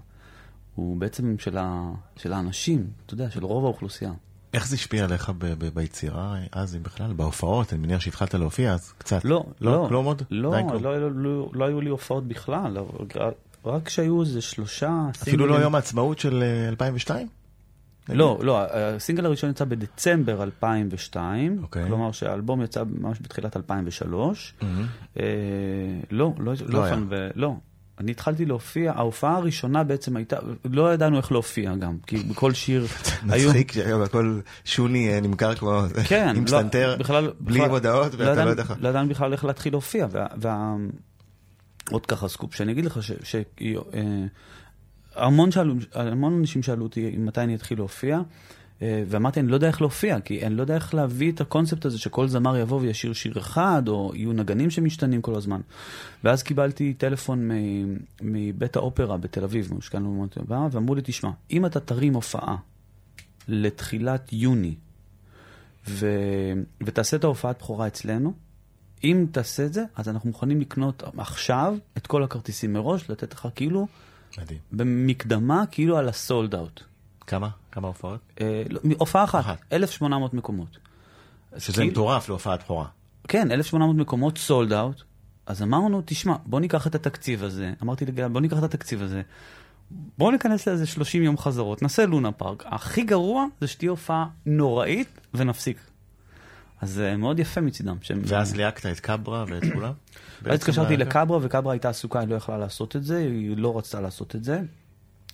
[0.74, 1.90] הוא בעצם של, ה...
[2.16, 4.12] של האנשים, אתה יודע, של רוב האוכלוסייה.
[4.54, 7.72] איך זה השפיע עליך ב- ב- ביצירה אז, אם בכלל, בהופעות?
[7.72, 9.24] אני מניח שהתחלת להופיע אז קצת.
[9.24, 10.22] לא, לא, כלום עוד?
[10.30, 10.52] לא.
[10.80, 12.76] לא, לא, לא, לא היו לי הופעות בכלל,
[13.64, 17.28] רק שהיו איזה שלושה אפילו לא יום העצמאות של אה, 2002?
[18.14, 21.86] לא, לא, הסינגל הראשון יצא בדצמבר 2002, אוקיי.
[21.86, 24.54] כלומר שהאלבום יצא ממש בתחילת 2003.
[24.62, 24.86] מהמם.
[25.20, 25.24] אה,
[26.10, 27.54] לא, לא, לא לא, ו- לא.
[27.98, 32.86] אני התחלתי להופיע, ההופעה הראשונה בעצם הייתה, לא ידענו איך להופיע גם, כי בכל שיר
[33.30, 33.48] היו...
[33.48, 33.72] מצחיק
[34.04, 38.50] הכל שוני אה, נמכר כמו כן, עם לא, פסנתר, בכלל- בלי בכלל- מודעות, ואתה לא
[38.50, 38.64] יודע.
[38.80, 40.06] לא ידענו בכלל איך להתחיל להופיע.
[40.10, 40.74] וה- וה-
[41.90, 43.12] עוד ככה סקופ, שאני אגיד לך ש...
[43.22, 43.36] ש-
[43.94, 44.24] אה,
[45.20, 48.20] המון שאלו, המון אנשים שאלו אותי מתי אני אתחיל להופיע,
[48.82, 51.84] אה, ואמרתי, אני לא יודע איך להופיע, כי אני לא יודע איך להביא את הקונספט
[51.84, 55.60] הזה שכל זמר יבוא וישיר שיר אחד, או יהיו נגנים שמשתנים כל הזמן.
[56.24, 57.50] ואז קיבלתי טלפון
[58.22, 62.56] מבית האופרה בתל אביב, משכנו במות הבאה, ואמרו לי, תשמע, אם אתה תרים הופעה
[63.48, 64.74] לתחילת יוני,
[65.88, 66.06] ו...
[66.80, 68.32] ותעשה את ההופעת בכורה אצלנו,
[69.04, 73.48] אם תעשה את זה, אז אנחנו מוכנים לקנות עכשיו את כל הכרטיסים מראש, לתת לך
[73.54, 73.86] כאילו,
[74.38, 74.58] מדהים.
[74.72, 76.82] במקדמה, כאילו על הסולד אאוט.
[77.26, 77.48] כמה?
[77.72, 78.20] כמה הופעות?
[78.40, 79.58] אה, לא, הופעה אחת, אחת.
[79.72, 80.78] 1,800 מקומות.
[81.58, 82.86] שזה כאילו- מטורף להופעת בכורה.
[83.28, 85.02] כן, 1,800 מקומות סולד אאוט.
[85.46, 89.22] אז אמרנו, תשמע, בוא ניקח את התקציב הזה, אמרתי לגל, בוא ניקח את התקציב הזה,
[90.18, 92.62] בוא ניכנס לאיזה 30 יום חזרות, נעשה לונה פארק.
[92.66, 95.89] הכי גרוע זה שתהיה הופעה נוראית ונפסיק.
[96.80, 97.96] אז זה מאוד יפה מצידם.
[98.02, 99.92] שהם- ואז ליהקת את קברה ואת כולם?
[99.92, 99.92] ואז
[100.42, 104.00] בעצם התקשרתי לקברה, וקברה הייתה עסוקה, היא לא יכלה לעשות את זה, היא לא רצתה
[104.00, 104.60] לעשות את זה.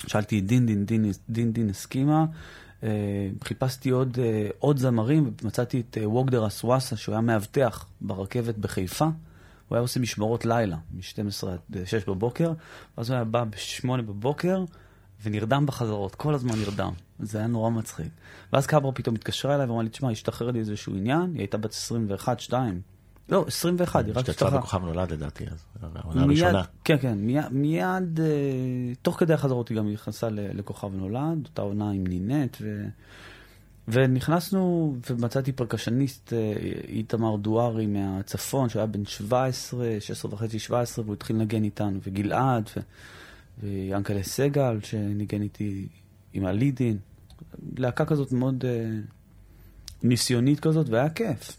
[0.07, 2.25] שאלתי דין דין דין, דין דין הסכימה,
[2.83, 2.89] אה,
[3.45, 9.05] חיפשתי עוד, אה, עוד זמרים, ומצאתי את אה, ווגדר אסוואסה, שהוא היה מאבטח ברכבת בחיפה.
[9.69, 12.53] הוא היה עושה משמרות לילה, מ-12 עד אה, 6 בבוקר,
[12.99, 14.65] ואז הוא היה בא ב-8 בבוקר,
[15.23, 16.93] ונרדם בחזרות, כל הזמן נרדם.
[17.19, 18.07] זה היה נורא מצחיק.
[18.53, 21.75] ואז קברה פתאום התקשרה אליי ואמרה לי, תשמע, השתחרר לי איזשהו עניין, היא הייתה בת
[22.49, 22.53] 21-2.
[23.29, 24.59] לא, 21, היא רק השתתפה השתחררה.
[24.59, 26.63] בכוכב נולד לדעתי, אז העונה הראשונה.
[26.85, 28.27] כן, כן, מיד, מיד אה,
[29.03, 32.87] תוך כדי החזרות היא גם נכנסה לכוכב נולד, אותה עונה עם נינט, ו,
[33.89, 36.53] ונכנסנו, ומצאתי פרקשניסט אה,
[36.89, 42.81] איתמר דוארי מהצפון, שהיה בן 17, 16 וחצי, 17, והוא התחיל לנגן איתנו, וגלעד, ו,
[43.63, 45.89] ויאנקלה סגל, שניגן איתי
[46.33, 46.99] עם הלידין.
[47.77, 48.91] להקה כזאת מאוד אה,
[50.03, 51.57] ניסיונית כזאת, והיה כיף.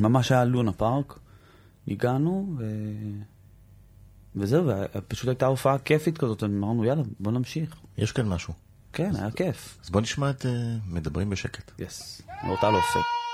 [0.00, 1.18] ממש היה לונה פארק,
[1.88, 2.64] הגענו, ו...
[4.36, 7.76] וזהו, ופשוט הייתה הופעה כיפית כזאת, אמרנו, יאללה, בוא נמשיך.
[7.98, 8.54] יש כאן משהו.
[8.92, 9.78] כן, היה כיף.
[9.84, 11.72] אז בוא נשמע את אה, מדברים בשקט.
[11.78, 13.25] יס, מאורטל אופק.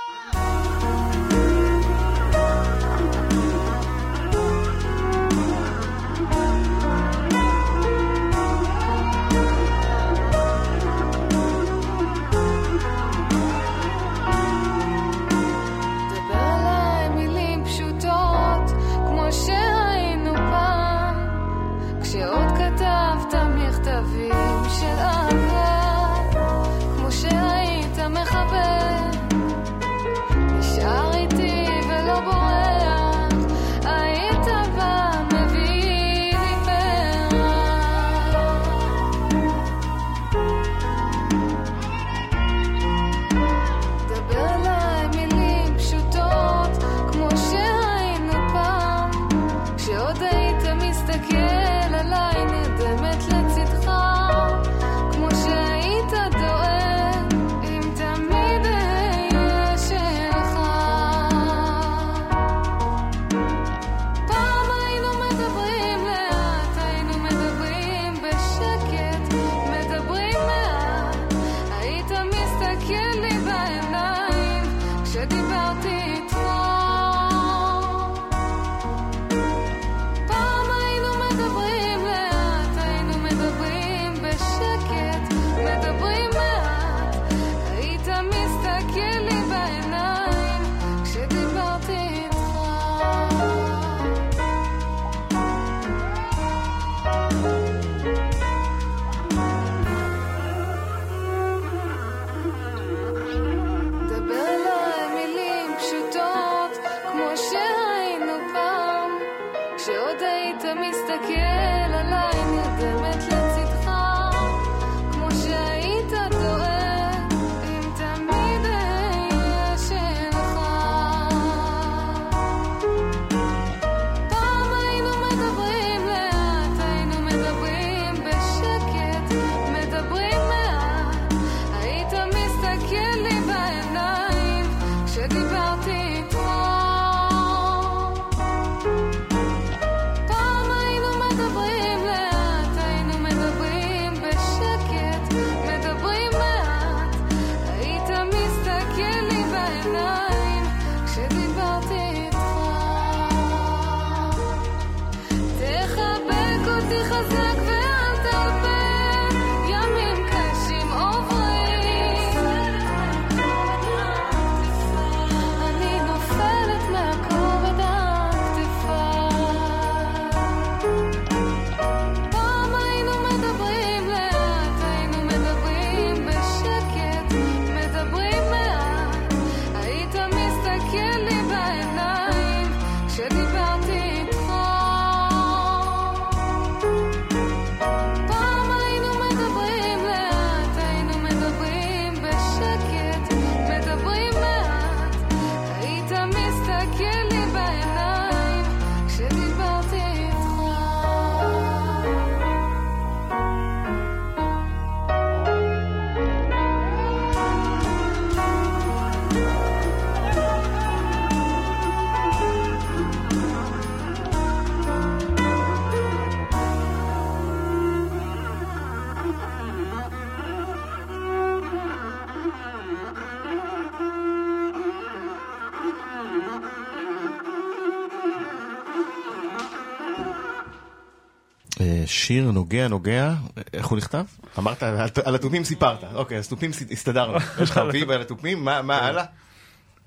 [232.72, 233.34] נוגע נוגע,
[233.72, 234.24] איך הוא נכתב?
[234.58, 234.82] אמרת,
[235.24, 236.04] על- התופים סיפרת.
[236.14, 237.36] אוקיי, אז תופים הסתדרנו.
[237.62, 239.24] יש לך ויב על התופים, מה מה הלאה?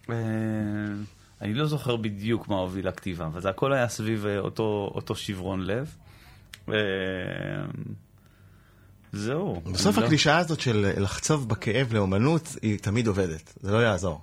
[0.10, 0.16] אה,
[1.42, 5.16] אני לא זוכר בדיוק מה הוביל לכתיבה, אבל זה הכל היה סביב אה, אותו, אותו
[5.16, 5.96] שברון לב.
[6.70, 6.76] אה,
[9.14, 9.62] זהו.
[9.74, 13.54] בסוף לא- הקלישאה הזאת של לחצוב בכאב לאומנות, היא תמיד עובדת.
[13.62, 14.22] זה לא יעזור.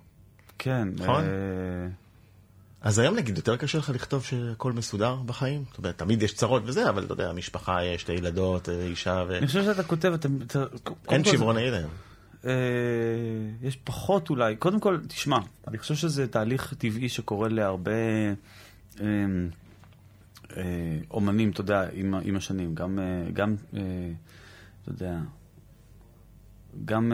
[0.59, 0.88] כן.
[0.97, 1.24] נכון?
[2.83, 5.64] אז היום נגיד יותר קשה לך לכתוב שהכל מסודר בחיים?
[5.68, 9.24] זאת אומרת, תמיד יש צרות וזה, אבל אתה יודע, משפחה יש, שתי ילדות, אה, אישה
[9.28, 9.39] ו...
[9.39, 10.28] אני חושב שאתה כותב, אתה...
[10.47, 10.64] אתה-
[11.11, 11.91] אין שברון העיר היום.
[12.45, 12.53] אה,
[13.62, 14.57] יש פחות אולי.
[14.57, 17.93] קודם כל, תשמע, אני חושב שזה תהליך טבעי שקורה להרבה
[19.01, 19.07] אה,
[21.11, 22.74] אומנים, אתה יודע, עם, עם השנים.
[22.74, 22.99] גם,
[23.33, 25.18] גם אתה יודע,
[26.85, 27.12] גם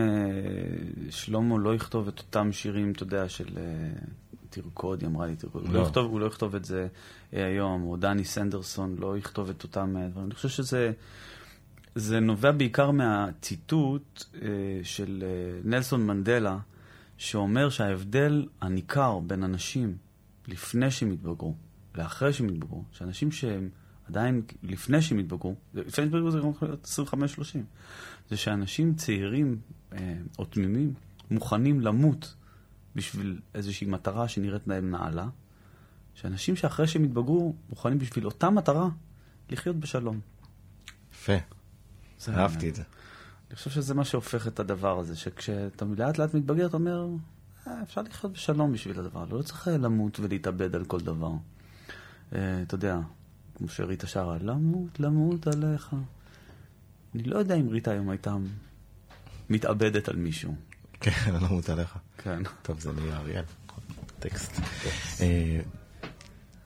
[1.11, 3.49] שלמה לא יכתוב את אותם שירים, אתה יודע, של
[4.51, 5.63] תרקוד, היא אמרה לי תרקוד.
[5.63, 5.81] הוא, לא.
[5.81, 6.89] לא יכתוב, הוא לא יכתוב את זה
[7.35, 10.27] אה, היום, או דני סנדרסון לא יכתוב את אותם אה, דברים.
[10.27, 10.93] אני חושב שזה...
[11.95, 14.49] זה נובע בעיקר מהציטוט אה,
[14.83, 16.59] של אה, נלסון מנדלה,
[17.17, 19.97] שאומר שההבדל הניכר בין אנשים
[20.49, 21.55] לפני שהם התבגרו
[21.95, 23.69] לאחרי שהם התבגרו, שאנשים שהם
[24.09, 27.59] עדיין לפני שהם התבגרו, לפני שהם התבגרו זה גם יכול להיות 25-30,
[28.31, 29.59] זה שאנשים צעירים
[29.93, 30.93] אה, או תמימים
[31.31, 32.35] מוכנים למות
[32.95, 35.29] בשביל איזושהי מטרה שנראית להם נעלה,
[36.15, 38.89] שאנשים שאחרי שהם התבגרו מוכנים בשביל אותה מטרה
[39.51, 40.21] לחיות בשלום.
[41.13, 41.33] יפה.
[42.29, 42.83] אהבתי את זה.
[43.49, 47.07] אני חושב שזה מה שהופך את הדבר הזה, שכשאתה לאט לאט מתבגר, אתה אומר,
[47.67, 51.33] אה, אפשר לחיות בשלום בשביל הדבר, לא צריך אה, למות ולהתאבד על כל דבר.
[52.35, 52.99] אה, אתה יודע,
[53.55, 55.97] כמו שריטה שרה, למות, למות עליך.
[57.15, 58.37] אני לא יודע אם ריטה היום הייתה
[59.51, 60.55] מתאבדת על מישהו.
[61.01, 61.99] כן, אני לא מות עליך.
[62.19, 62.43] כן.
[62.63, 63.45] טוב, זה נהיה אריאל.
[64.19, 64.61] טקסט.
[65.21, 65.61] אה,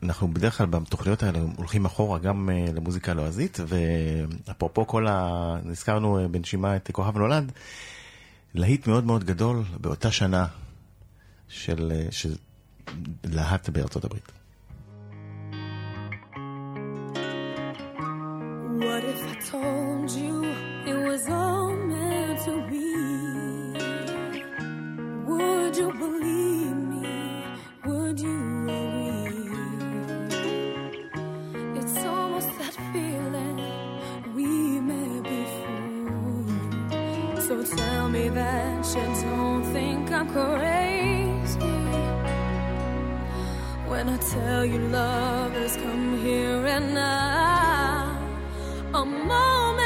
[0.02, 5.56] אנחנו בדרך כלל בתוכניות האלה הולכים אחורה גם אה, למוזיקה לועזית, ואפרופו כל ה...
[5.64, 7.52] נזכרנו אה, בנשימה את כוכב נולד,
[8.54, 10.46] להיט מאוד מאוד גדול באותה שנה
[11.48, 12.34] של, של
[13.24, 14.32] להט בארצות הברית.
[37.53, 41.61] So tell me that you don't think I'm crazy.
[43.86, 48.18] When I tell you love has come here and now,
[48.94, 49.81] a moment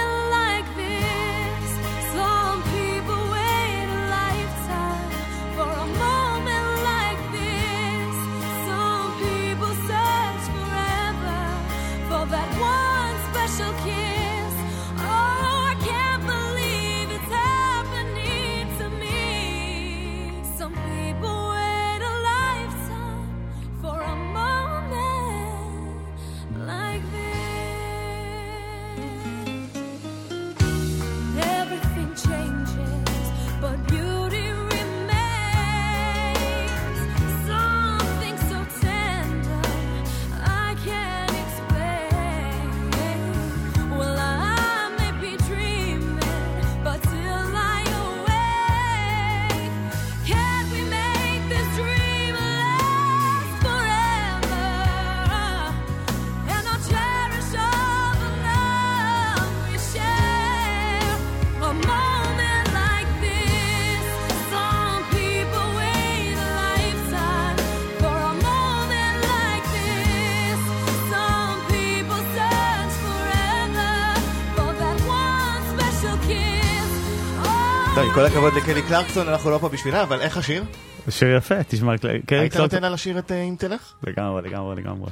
[78.17, 80.65] כל הכבוד לקלי קלרקסון, אנחנו לא פה בשבילה, אבל איך השיר?
[81.09, 83.93] שיר יפה, תשמע, קל- קרי היית קלרקסון- נותן לה לשיר את אה, אם תלך?
[84.07, 85.11] לגמרי, לגמרי, לגמרי.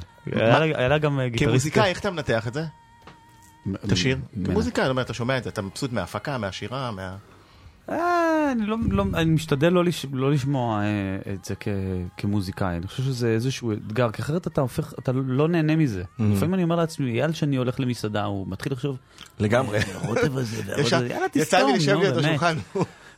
[0.75, 1.49] היה לה- גם אה, גיטריסט...
[1.49, 2.63] כמוזיקאי, איך אתה מנתח את זה?
[3.85, 4.17] את השיר?
[4.45, 7.15] כמוזיקאי, אתה שומע את זה, אתה מבסוט מההפקה, מהשירה, מה...
[7.89, 10.85] אה, אני לא, לא, אני משתדל לא, לש, לא לשמוע אה,
[11.33, 11.67] את זה כ,
[12.17, 16.01] כמוזיקאי, אני חושב שזה איזשהו אתגר, כי אחרת אתה הופך, אתה לא נהנה מזה.
[16.03, 16.23] Mm-hmm.
[16.35, 18.97] לפעמים אני אומר לעצמי, אייל שאני הולך למסעדה, הוא מתחיל לחשוב,
[19.39, 19.77] לגמרי.
[19.77, 22.55] "אה, הרוטב הזה, ישר- הזה, יאללה יצא לי תסתום, לשב נו, ליד באמת." השולחן,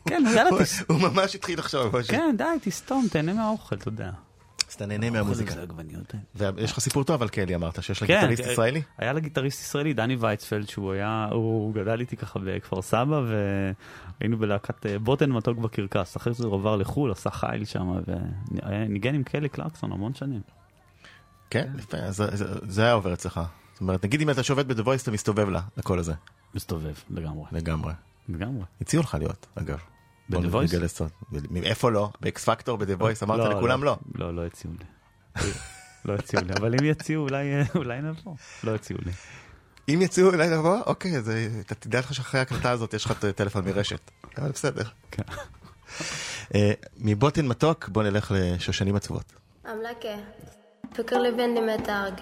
[0.06, 0.84] כן, יאללה הוא- תס...
[0.88, 2.02] הוא ממש התחיל לחשוב.
[2.02, 4.10] כן, די, תסתום, תהנה מהאוכל, אתה יודע.
[4.78, 5.54] אתה נהנה מהמוזיקה.
[6.36, 8.82] ויש לך סיפור טוב על קלי, אמרת, שיש לה כן, גיטריסט אה, ישראלי?
[8.98, 13.22] היה לה גיטריסט ישראלי, דני וייצפלד, שהוא היה, הוא גדל איתי ככה בכפר סבא,
[14.20, 16.18] והיינו בלהקת אה, בוטן מתוק בקרקס.
[16.18, 17.88] אחרי זה הוא עבר לחו"ל, עשה חיל שם,
[18.66, 20.42] וניגן עם קלי קלרקסון המון שנים.
[21.50, 21.72] כן,
[22.68, 23.42] זה- היה עובר אצלך.
[23.74, 26.14] זאת אומרת, נגיד אם אתה שופט ב Voice, אתה מסתובב לה, לקול הזה.
[26.56, 27.46] מסתובב, לגמרי.
[27.52, 27.94] לגמרי.
[28.30, 28.64] לגמרי.
[28.82, 29.80] הציעו לך להיות, אגב.
[30.30, 30.72] ב The Voice?
[30.88, 31.10] סוד.
[31.64, 32.10] איפה לא?
[32.22, 33.98] ב X Factor, ב The Voice, אמרת לא, לכולם לא.
[34.16, 34.86] לא, לא, לא יציעו לי.
[36.06, 37.28] לא יציעו לי, אבל אם יציעו
[37.76, 38.36] אולי נבוא.
[38.64, 39.12] לא יציעו לי.
[39.90, 43.66] אם יציעו אולי נבוא, אוקיי, אה, אתה תדע לך שאחרי ההקלטה הזאת יש לך טלפון
[43.66, 44.12] מרשת.
[44.38, 44.84] אבל בסדר.
[45.12, 45.24] כן.
[46.56, 49.34] אה, מבוטן מתוק, בוא נלך לשושנים עצובות.
[49.66, 50.16] אמלקה,
[50.96, 52.14] פקר לבן דמטרג.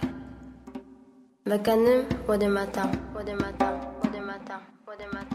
[1.47, 2.81] מקנם ודמטר,
[3.15, 5.34] ודמטר, ודמטר, ודמטר.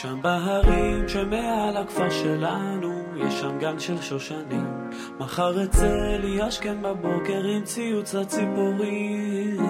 [0.00, 4.90] שם בהרים שמעל הכפר שלנו, יש שם גן של שושנים.
[5.18, 9.66] מחר אצא לי השכם בבוקר עם ציוץ הציפורים.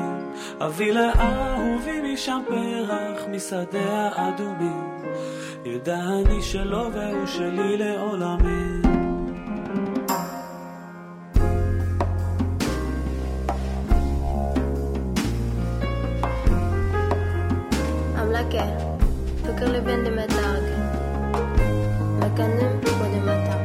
[0.60, 5.02] אביא לאהובי משם פרח משדה האדומים.
[5.64, 8.78] ידע אני שלו והוא שלי לעולמים.
[19.58, 20.64] Căle vende med larg
[22.20, 23.56] Mekanem kode mata.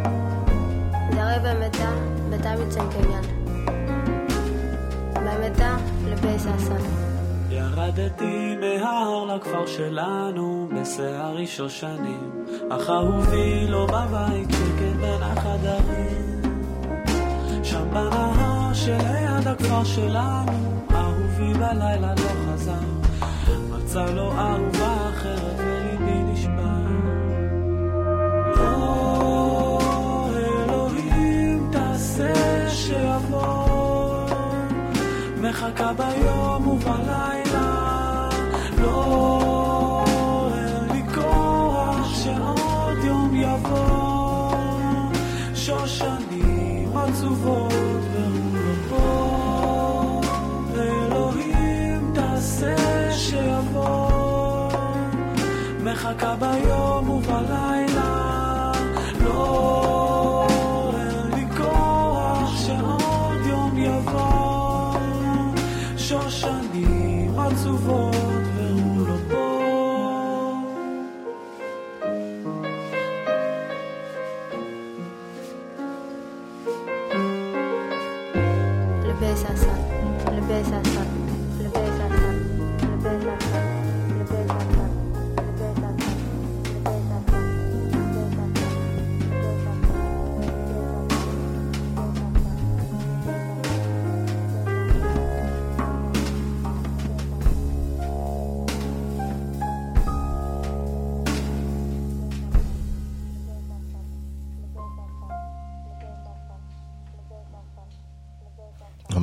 [1.16, 1.90] Dareva meta
[2.30, 3.22] בתאבי צנקניאן
[5.14, 5.78] במתה
[6.10, 6.84] לבייס אסן
[7.50, 16.42] ירדתי מההר לכפר שלנו בשערי שושנים אך אהובי לא בבית שקט בין החדרים.
[17.64, 22.86] שם בנהר שליד הכפר שלנו אהובי בלילה לא חזר.
[23.70, 24.93] מצא לו אהובה
[32.18, 34.26] תעשה שיבוא
[35.42, 38.30] מחכה ביום ובלילה.
[38.82, 40.06] לא
[40.54, 44.58] אין לי כוח שעוד יום יבוא.
[45.56, 47.74] שושנים עצובות
[55.84, 56.93] מחכה ביום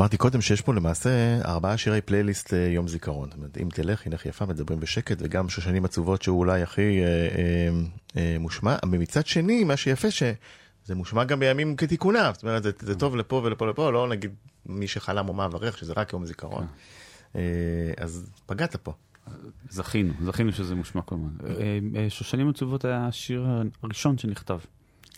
[0.01, 1.11] אמרתי קודם שיש פה למעשה
[1.45, 3.29] ארבעה שירי פלייליסט אה, יום זיכרון.
[3.31, 7.07] זאת אומרת, אם תלך, הינך יפה, מדברים בשקט, וגם שושנים עצובות שהוא אולי הכי אה,
[7.07, 7.69] אה,
[8.17, 8.77] אה, מושמע.
[8.83, 12.31] אבל מצד שני, מה שיפה שזה מושמע גם בימים כתיקונם.
[12.35, 14.31] זאת אומרת, זה, זה טוב לפה ולפה ולפה, לא נגיד
[14.67, 16.67] מי שחלם או מה אברך, שזה רק יום זיכרון.
[17.37, 17.41] אה,
[17.97, 18.93] אז פגעת פה.
[19.69, 21.61] זכינו, זכינו שזה מושמע כל הזמן.
[21.61, 23.47] אה, אה, שושנים עצובות היה השיר
[23.83, 24.59] הראשון שנכתב.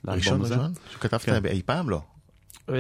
[0.05, 0.43] ראשון.
[0.43, 0.73] ראשון?
[0.93, 1.47] שכתבת כן.
[1.47, 1.91] אי פעם?
[1.91, 2.01] לא.
[2.69, 2.75] אה,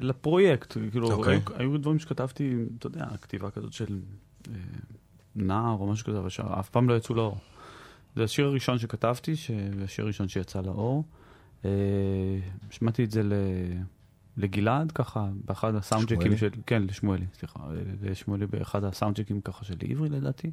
[0.00, 1.34] לפרויקט, כאילו, אוקיי.
[1.34, 4.00] היו, היו דברים שכתבתי, אתה יודע, כתיבה כזאת של
[4.48, 4.52] אה,
[5.36, 7.38] נער או משהו כזה, אבל שאף פעם לא יצאו לאור.
[8.16, 9.32] זה השיר הראשון שכתבתי.
[9.84, 11.04] השיר הראשון שיצא לאור.
[11.64, 11.70] אה,
[12.70, 13.32] שמעתי את זה ל...
[14.36, 16.48] לגלעד, ככה, באחד הסאונדג'קים של...
[16.66, 17.60] כן, לשמואלי, סליחה.
[17.60, 20.50] אה, לשמואלי באחד הסאונדג'קים ככה של עברי לדעתי.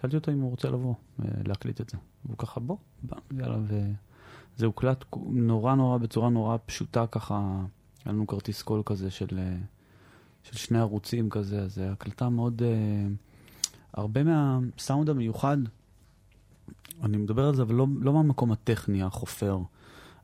[0.00, 1.96] שאלתי אותו אם הוא רוצה לבוא, אה, להקליט את זה.
[2.24, 7.64] והוא ככה, בוא, בא, יאללה, וזה הוקלט נורא נורא, בצורה נורא פשוטה ככה.
[8.04, 9.56] היה לנו כרטיס קול כזה של, אה,
[10.42, 12.62] של שני ערוצים כזה, אז זו הקלטה מאוד...
[12.62, 13.06] אה,
[13.92, 15.56] הרבה מהסאונד המיוחד,
[17.02, 19.58] אני מדבר על זה, אבל לא, לא מהמקום הטכני, החופר.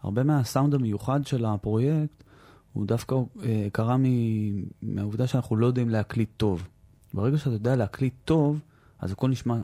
[0.03, 2.25] הרבה מהסאונד המיוחד של הפרויקט,
[2.72, 6.68] הוא דווקא אה, קרה מ- מהעובדה שאנחנו לא יודעים להקליט טוב.
[7.14, 8.61] ברגע שאתה יודע להקליט טוב,
[8.99, 9.57] אז הכל נשמע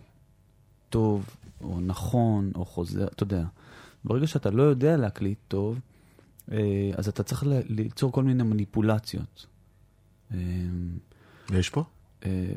[0.91, 3.45] טוב, או נכון, או חוזר, אתה יודע.
[4.05, 5.81] ברגע שאתה לא יודע להקליט טוב, אה,
[6.96, 9.46] אז אתה צריך ליצור כל מיני מניפולציות.
[10.34, 10.38] אה,
[11.53, 11.84] יש פה?
[12.26, 12.53] אה,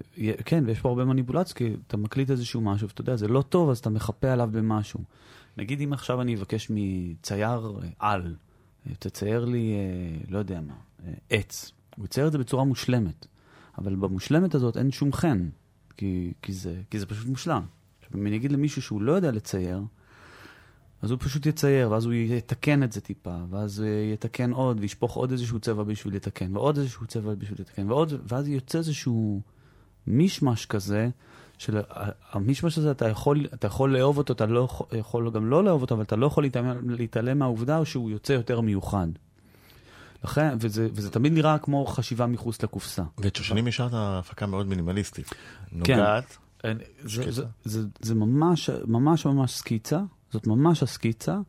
[0.45, 3.69] כן, ויש פה הרבה מניפולציות, כי אתה מקליט איזשהו משהו, ואתה יודע, זה לא טוב,
[3.69, 4.99] אז אתה מחפה עליו במשהו.
[5.57, 8.35] נגיד אם עכשיו אני אבקש מצייר אה, על,
[8.89, 10.73] אה, תצייר לי, אה, לא יודע מה,
[11.05, 11.71] אה, עץ.
[11.97, 13.27] הוא יצייר את זה בצורה מושלמת,
[13.77, 15.49] אבל במושלמת הזאת אין שום חן,
[15.97, 17.63] כי, כי, זה, כי זה פשוט מושלם.
[18.15, 19.81] אם אני אגיד למישהו שהוא לא יודע לצייר,
[21.03, 25.13] אז הוא פשוט יצייר, ואז הוא יתקן את זה טיפה, ואז הוא יתקן עוד, וישפוך
[25.15, 29.41] עוד איזשהו צבע בשביל לתקן, ועוד איזשהו צבע בשביל לתקן, ועוד, ואז יוצא איזשהו
[30.07, 31.09] מישמש כזה,
[31.57, 31.79] של
[32.31, 35.81] המישמש הזה, אתה יכול, אתה יכול לאהוב אותו, אתה לא יכול- יכול גם לא לאהוב
[35.81, 39.07] אותו, אבל אתה לא יכול להתעלם, להתעלם מהעובדה שהוא יוצא יותר מיוחד.
[40.23, 43.03] לכן, וזה, וזה תמיד נראה כמו חשיבה מחוץ לקופסה.
[43.17, 45.29] ואת שושנים השארת הפקה מאוד מינימליסטית.
[45.29, 45.35] כן.
[45.77, 46.37] נוגעת.
[46.63, 47.31] אין- זה.
[47.31, 50.01] זה, זה, זה ממש, ממש ממש סקיצה,
[50.33, 51.39] זאת ממש הסקיצה,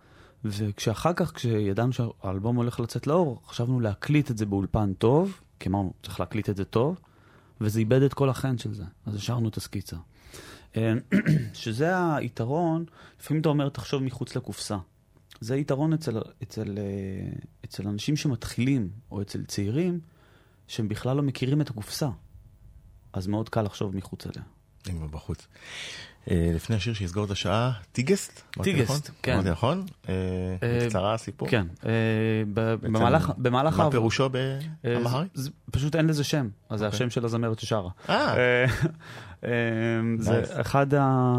[0.44, 5.92] וכשאחר כך, כשידענו שהאלבום הולך לצאת לאור, חשבנו להקליט את זה באולפן טוב, כי אמרנו,
[6.02, 6.98] צריך להקליט את זה טוב,
[7.60, 9.96] וזה איבד את כל החן של זה, אז השארנו את הסקיצה.
[10.76, 10.92] אה,
[11.52, 12.84] שזה היתרון,
[13.20, 14.78] לפעמים אתה אומר, תחשוב מחוץ לקופסה.
[15.40, 20.00] זה יתרון אצל, אצל, אה, אצל אנשים שמתחילים, או אצל צעירים,
[20.68, 22.08] שהם בכלל לא מכירים את הקופסה.
[23.12, 24.42] אז מאוד קל לחשוב מחוץ אליה.
[24.90, 25.46] אם הוא בחוץ.
[26.30, 28.42] אה, לפני השיר שיסגור את השעה, טיגסט?
[28.62, 29.00] טיגסט, נכון?
[29.22, 29.32] כן.
[29.32, 29.86] אמרתי נכון?
[30.08, 30.14] אה,
[30.62, 31.48] אה, בקצרה הסיפור?
[31.48, 31.66] כן.
[33.38, 35.36] במהלך, מה פירושו באמהרית?
[35.70, 36.96] פשוט אין לזה שם, אז זה אוקיי.
[36.96, 37.90] השם של הזמרת ששרה.
[40.18, 40.42] זה.
[40.60, 41.30] אחד ה...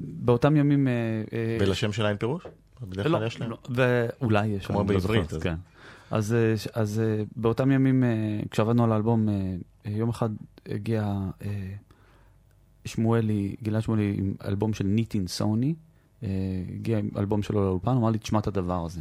[0.00, 0.88] באותם ימים...
[1.60, 2.42] ולשם שלה אין פירוש?
[2.82, 3.50] בדרך לא, כלל יש להם.
[3.50, 4.66] לא, ואולי יש.
[4.66, 5.54] כמו לא בעברית, אז- כן.
[6.10, 7.02] אז,
[7.36, 8.04] באותם ימים,
[8.50, 9.28] כשעבדנו על האלבום,
[9.84, 10.28] יום אחד
[10.68, 11.14] הגיע
[12.86, 15.74] שמואלי, גלעד שמואלי עם אלבום של ניטין סוני,
[16.22, 16.28] אה,
[16.74, 19.00] הגיע עם אלבום שלו לאולפן, אמר לי, תשמע את הדבר הזה.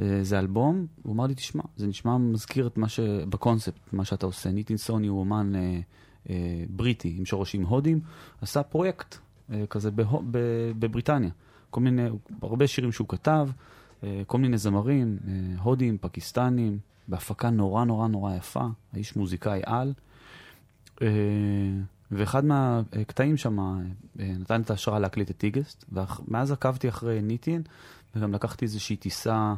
[0.00, 3.00] אה, זה אלבום, הוא אמר לי, תשמע, זה נשמע מזכיר את מה ש...
[3.28, 4.50] בקונספט, מה שאתה עושה.
[4.50, 5.80] ניטין סוני הוא אומן אה,
[6.30, 8.00] אה, בריטי עם שורשים הודים,
[8.40, 9.16] עשה פרויקט
[9.52, 10.38] אה, כזה בהו, ב,
[10.78, 11.30] בבריטניה.
[11.70, 12.02] כל מיני,
[12.42, 13.48] הרבה שירים שהוא כתב,
[14.04, 19.92] אה, כל מיני זמרים, אה, הודים, פקיסטנים, בהפקה נורא נורא נורא יפה, האיש מוזיקאי על.
[21.02, 21.08] אה,
[22.12, 23.74] ואחד מהקטעים שם אה,
[24.18, 27.62] נתן את ההשראה להקליט את טיגסט, ומאז עקבתי אחרי ניטין,
[28.16, 29.54] וגם לקחתי איזושהי טיסה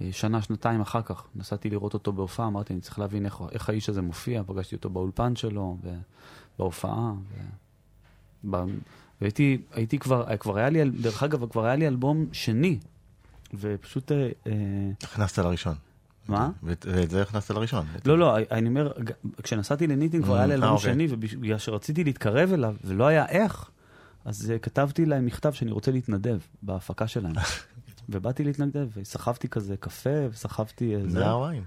[0.00, 1.26] אה, שנה, שנתיים אחר כך.
[1.34, 4.90] נסעתי לראות אותו בהופעה, אמרתי, אני צריך להבין איך, איך האיש הזה מופיע, פגשתי אותו
[4.90, 5.76] באולפן שלו,
[6.58, 7.12] בהופעה.
[7.32, 8.56] ו...
[9.20, 12.78] והייתי הייתי כבר, כבר היה לי, דרך אגב, כבר היה לי אלבום שני,
[13.54, 14.12] ופשוט...
[14.12, 14.52] אה, אה,
[15.02, 15.74] הכנסת לראשון.
[16.28, 16.50] מה?
[16.62, 17.86] ואת זה הכנסת לראשון.
[18.04, 18.92] לא, לא, אני אומר,
[19.42, 20.92] כשנסעתי לניטין כבר היה לי אה, אלבום אוקיי.
[20.92, 23.70] שני, ובגלל שרציתי להתקרב אליו, ולא היה איך,
[24.24, 27.34] אז אה, כתבתי להם מכתב שאני רוצה להתנדב בהפקה שלהם.
[28.08, 30.94] ובאתי להתנדב, וסחבתי כזה קפה, וסחבתי...
[30.94, 31.20] אה, זה.
[31.20, 31.64] נער וין.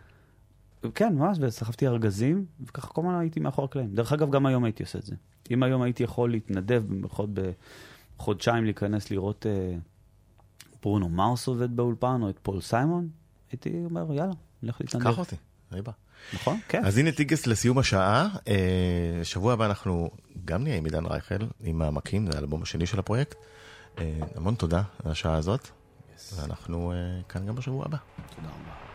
[0.96, 3.94] כן, ממש, וסחבתי ארגזים, וככה כל הזמן הייתי מאחורי הקלעים.
[3.94, 5.16] דרך אגב, גם היום הייתי עושה את זה.
[5.52, 7.28] אם היום הייתי יכול להתנדב, במיוחד
[8.18, 9.76] בחודשיים להיכנס לראות אה,
[10.82, 13.10] ברונו מרס עובד באולפן, או את פול סיימון,
[13.52, 14.34] הייתי אומר, יאללה,
[14.64, 15.12] נלך להתנדב.
[15.12, 15.36] קח אותי,
[15.72, 15.92] אני בא.
[16.34, 16.60] נכון?
[16.68, 16.86] כן.
[16.86, 18.28] אז הנה טיגס לסיום השעה.
[18.48, 20.10] אה, שבוע הבא אנחנו
[20.46, 23.38] גם נהיה עם עידן רייכל, עם מעמקים, זה האלבום השני של הפרויקט.
[23.98, 25.68] אה, המון תודה על השעה הזאת,
[26.36, 26.98] ואנחנו אה,
[27.30, 27.98] כאן גם בשבוע הבא.
[28.36, 28.89] תודה רבה.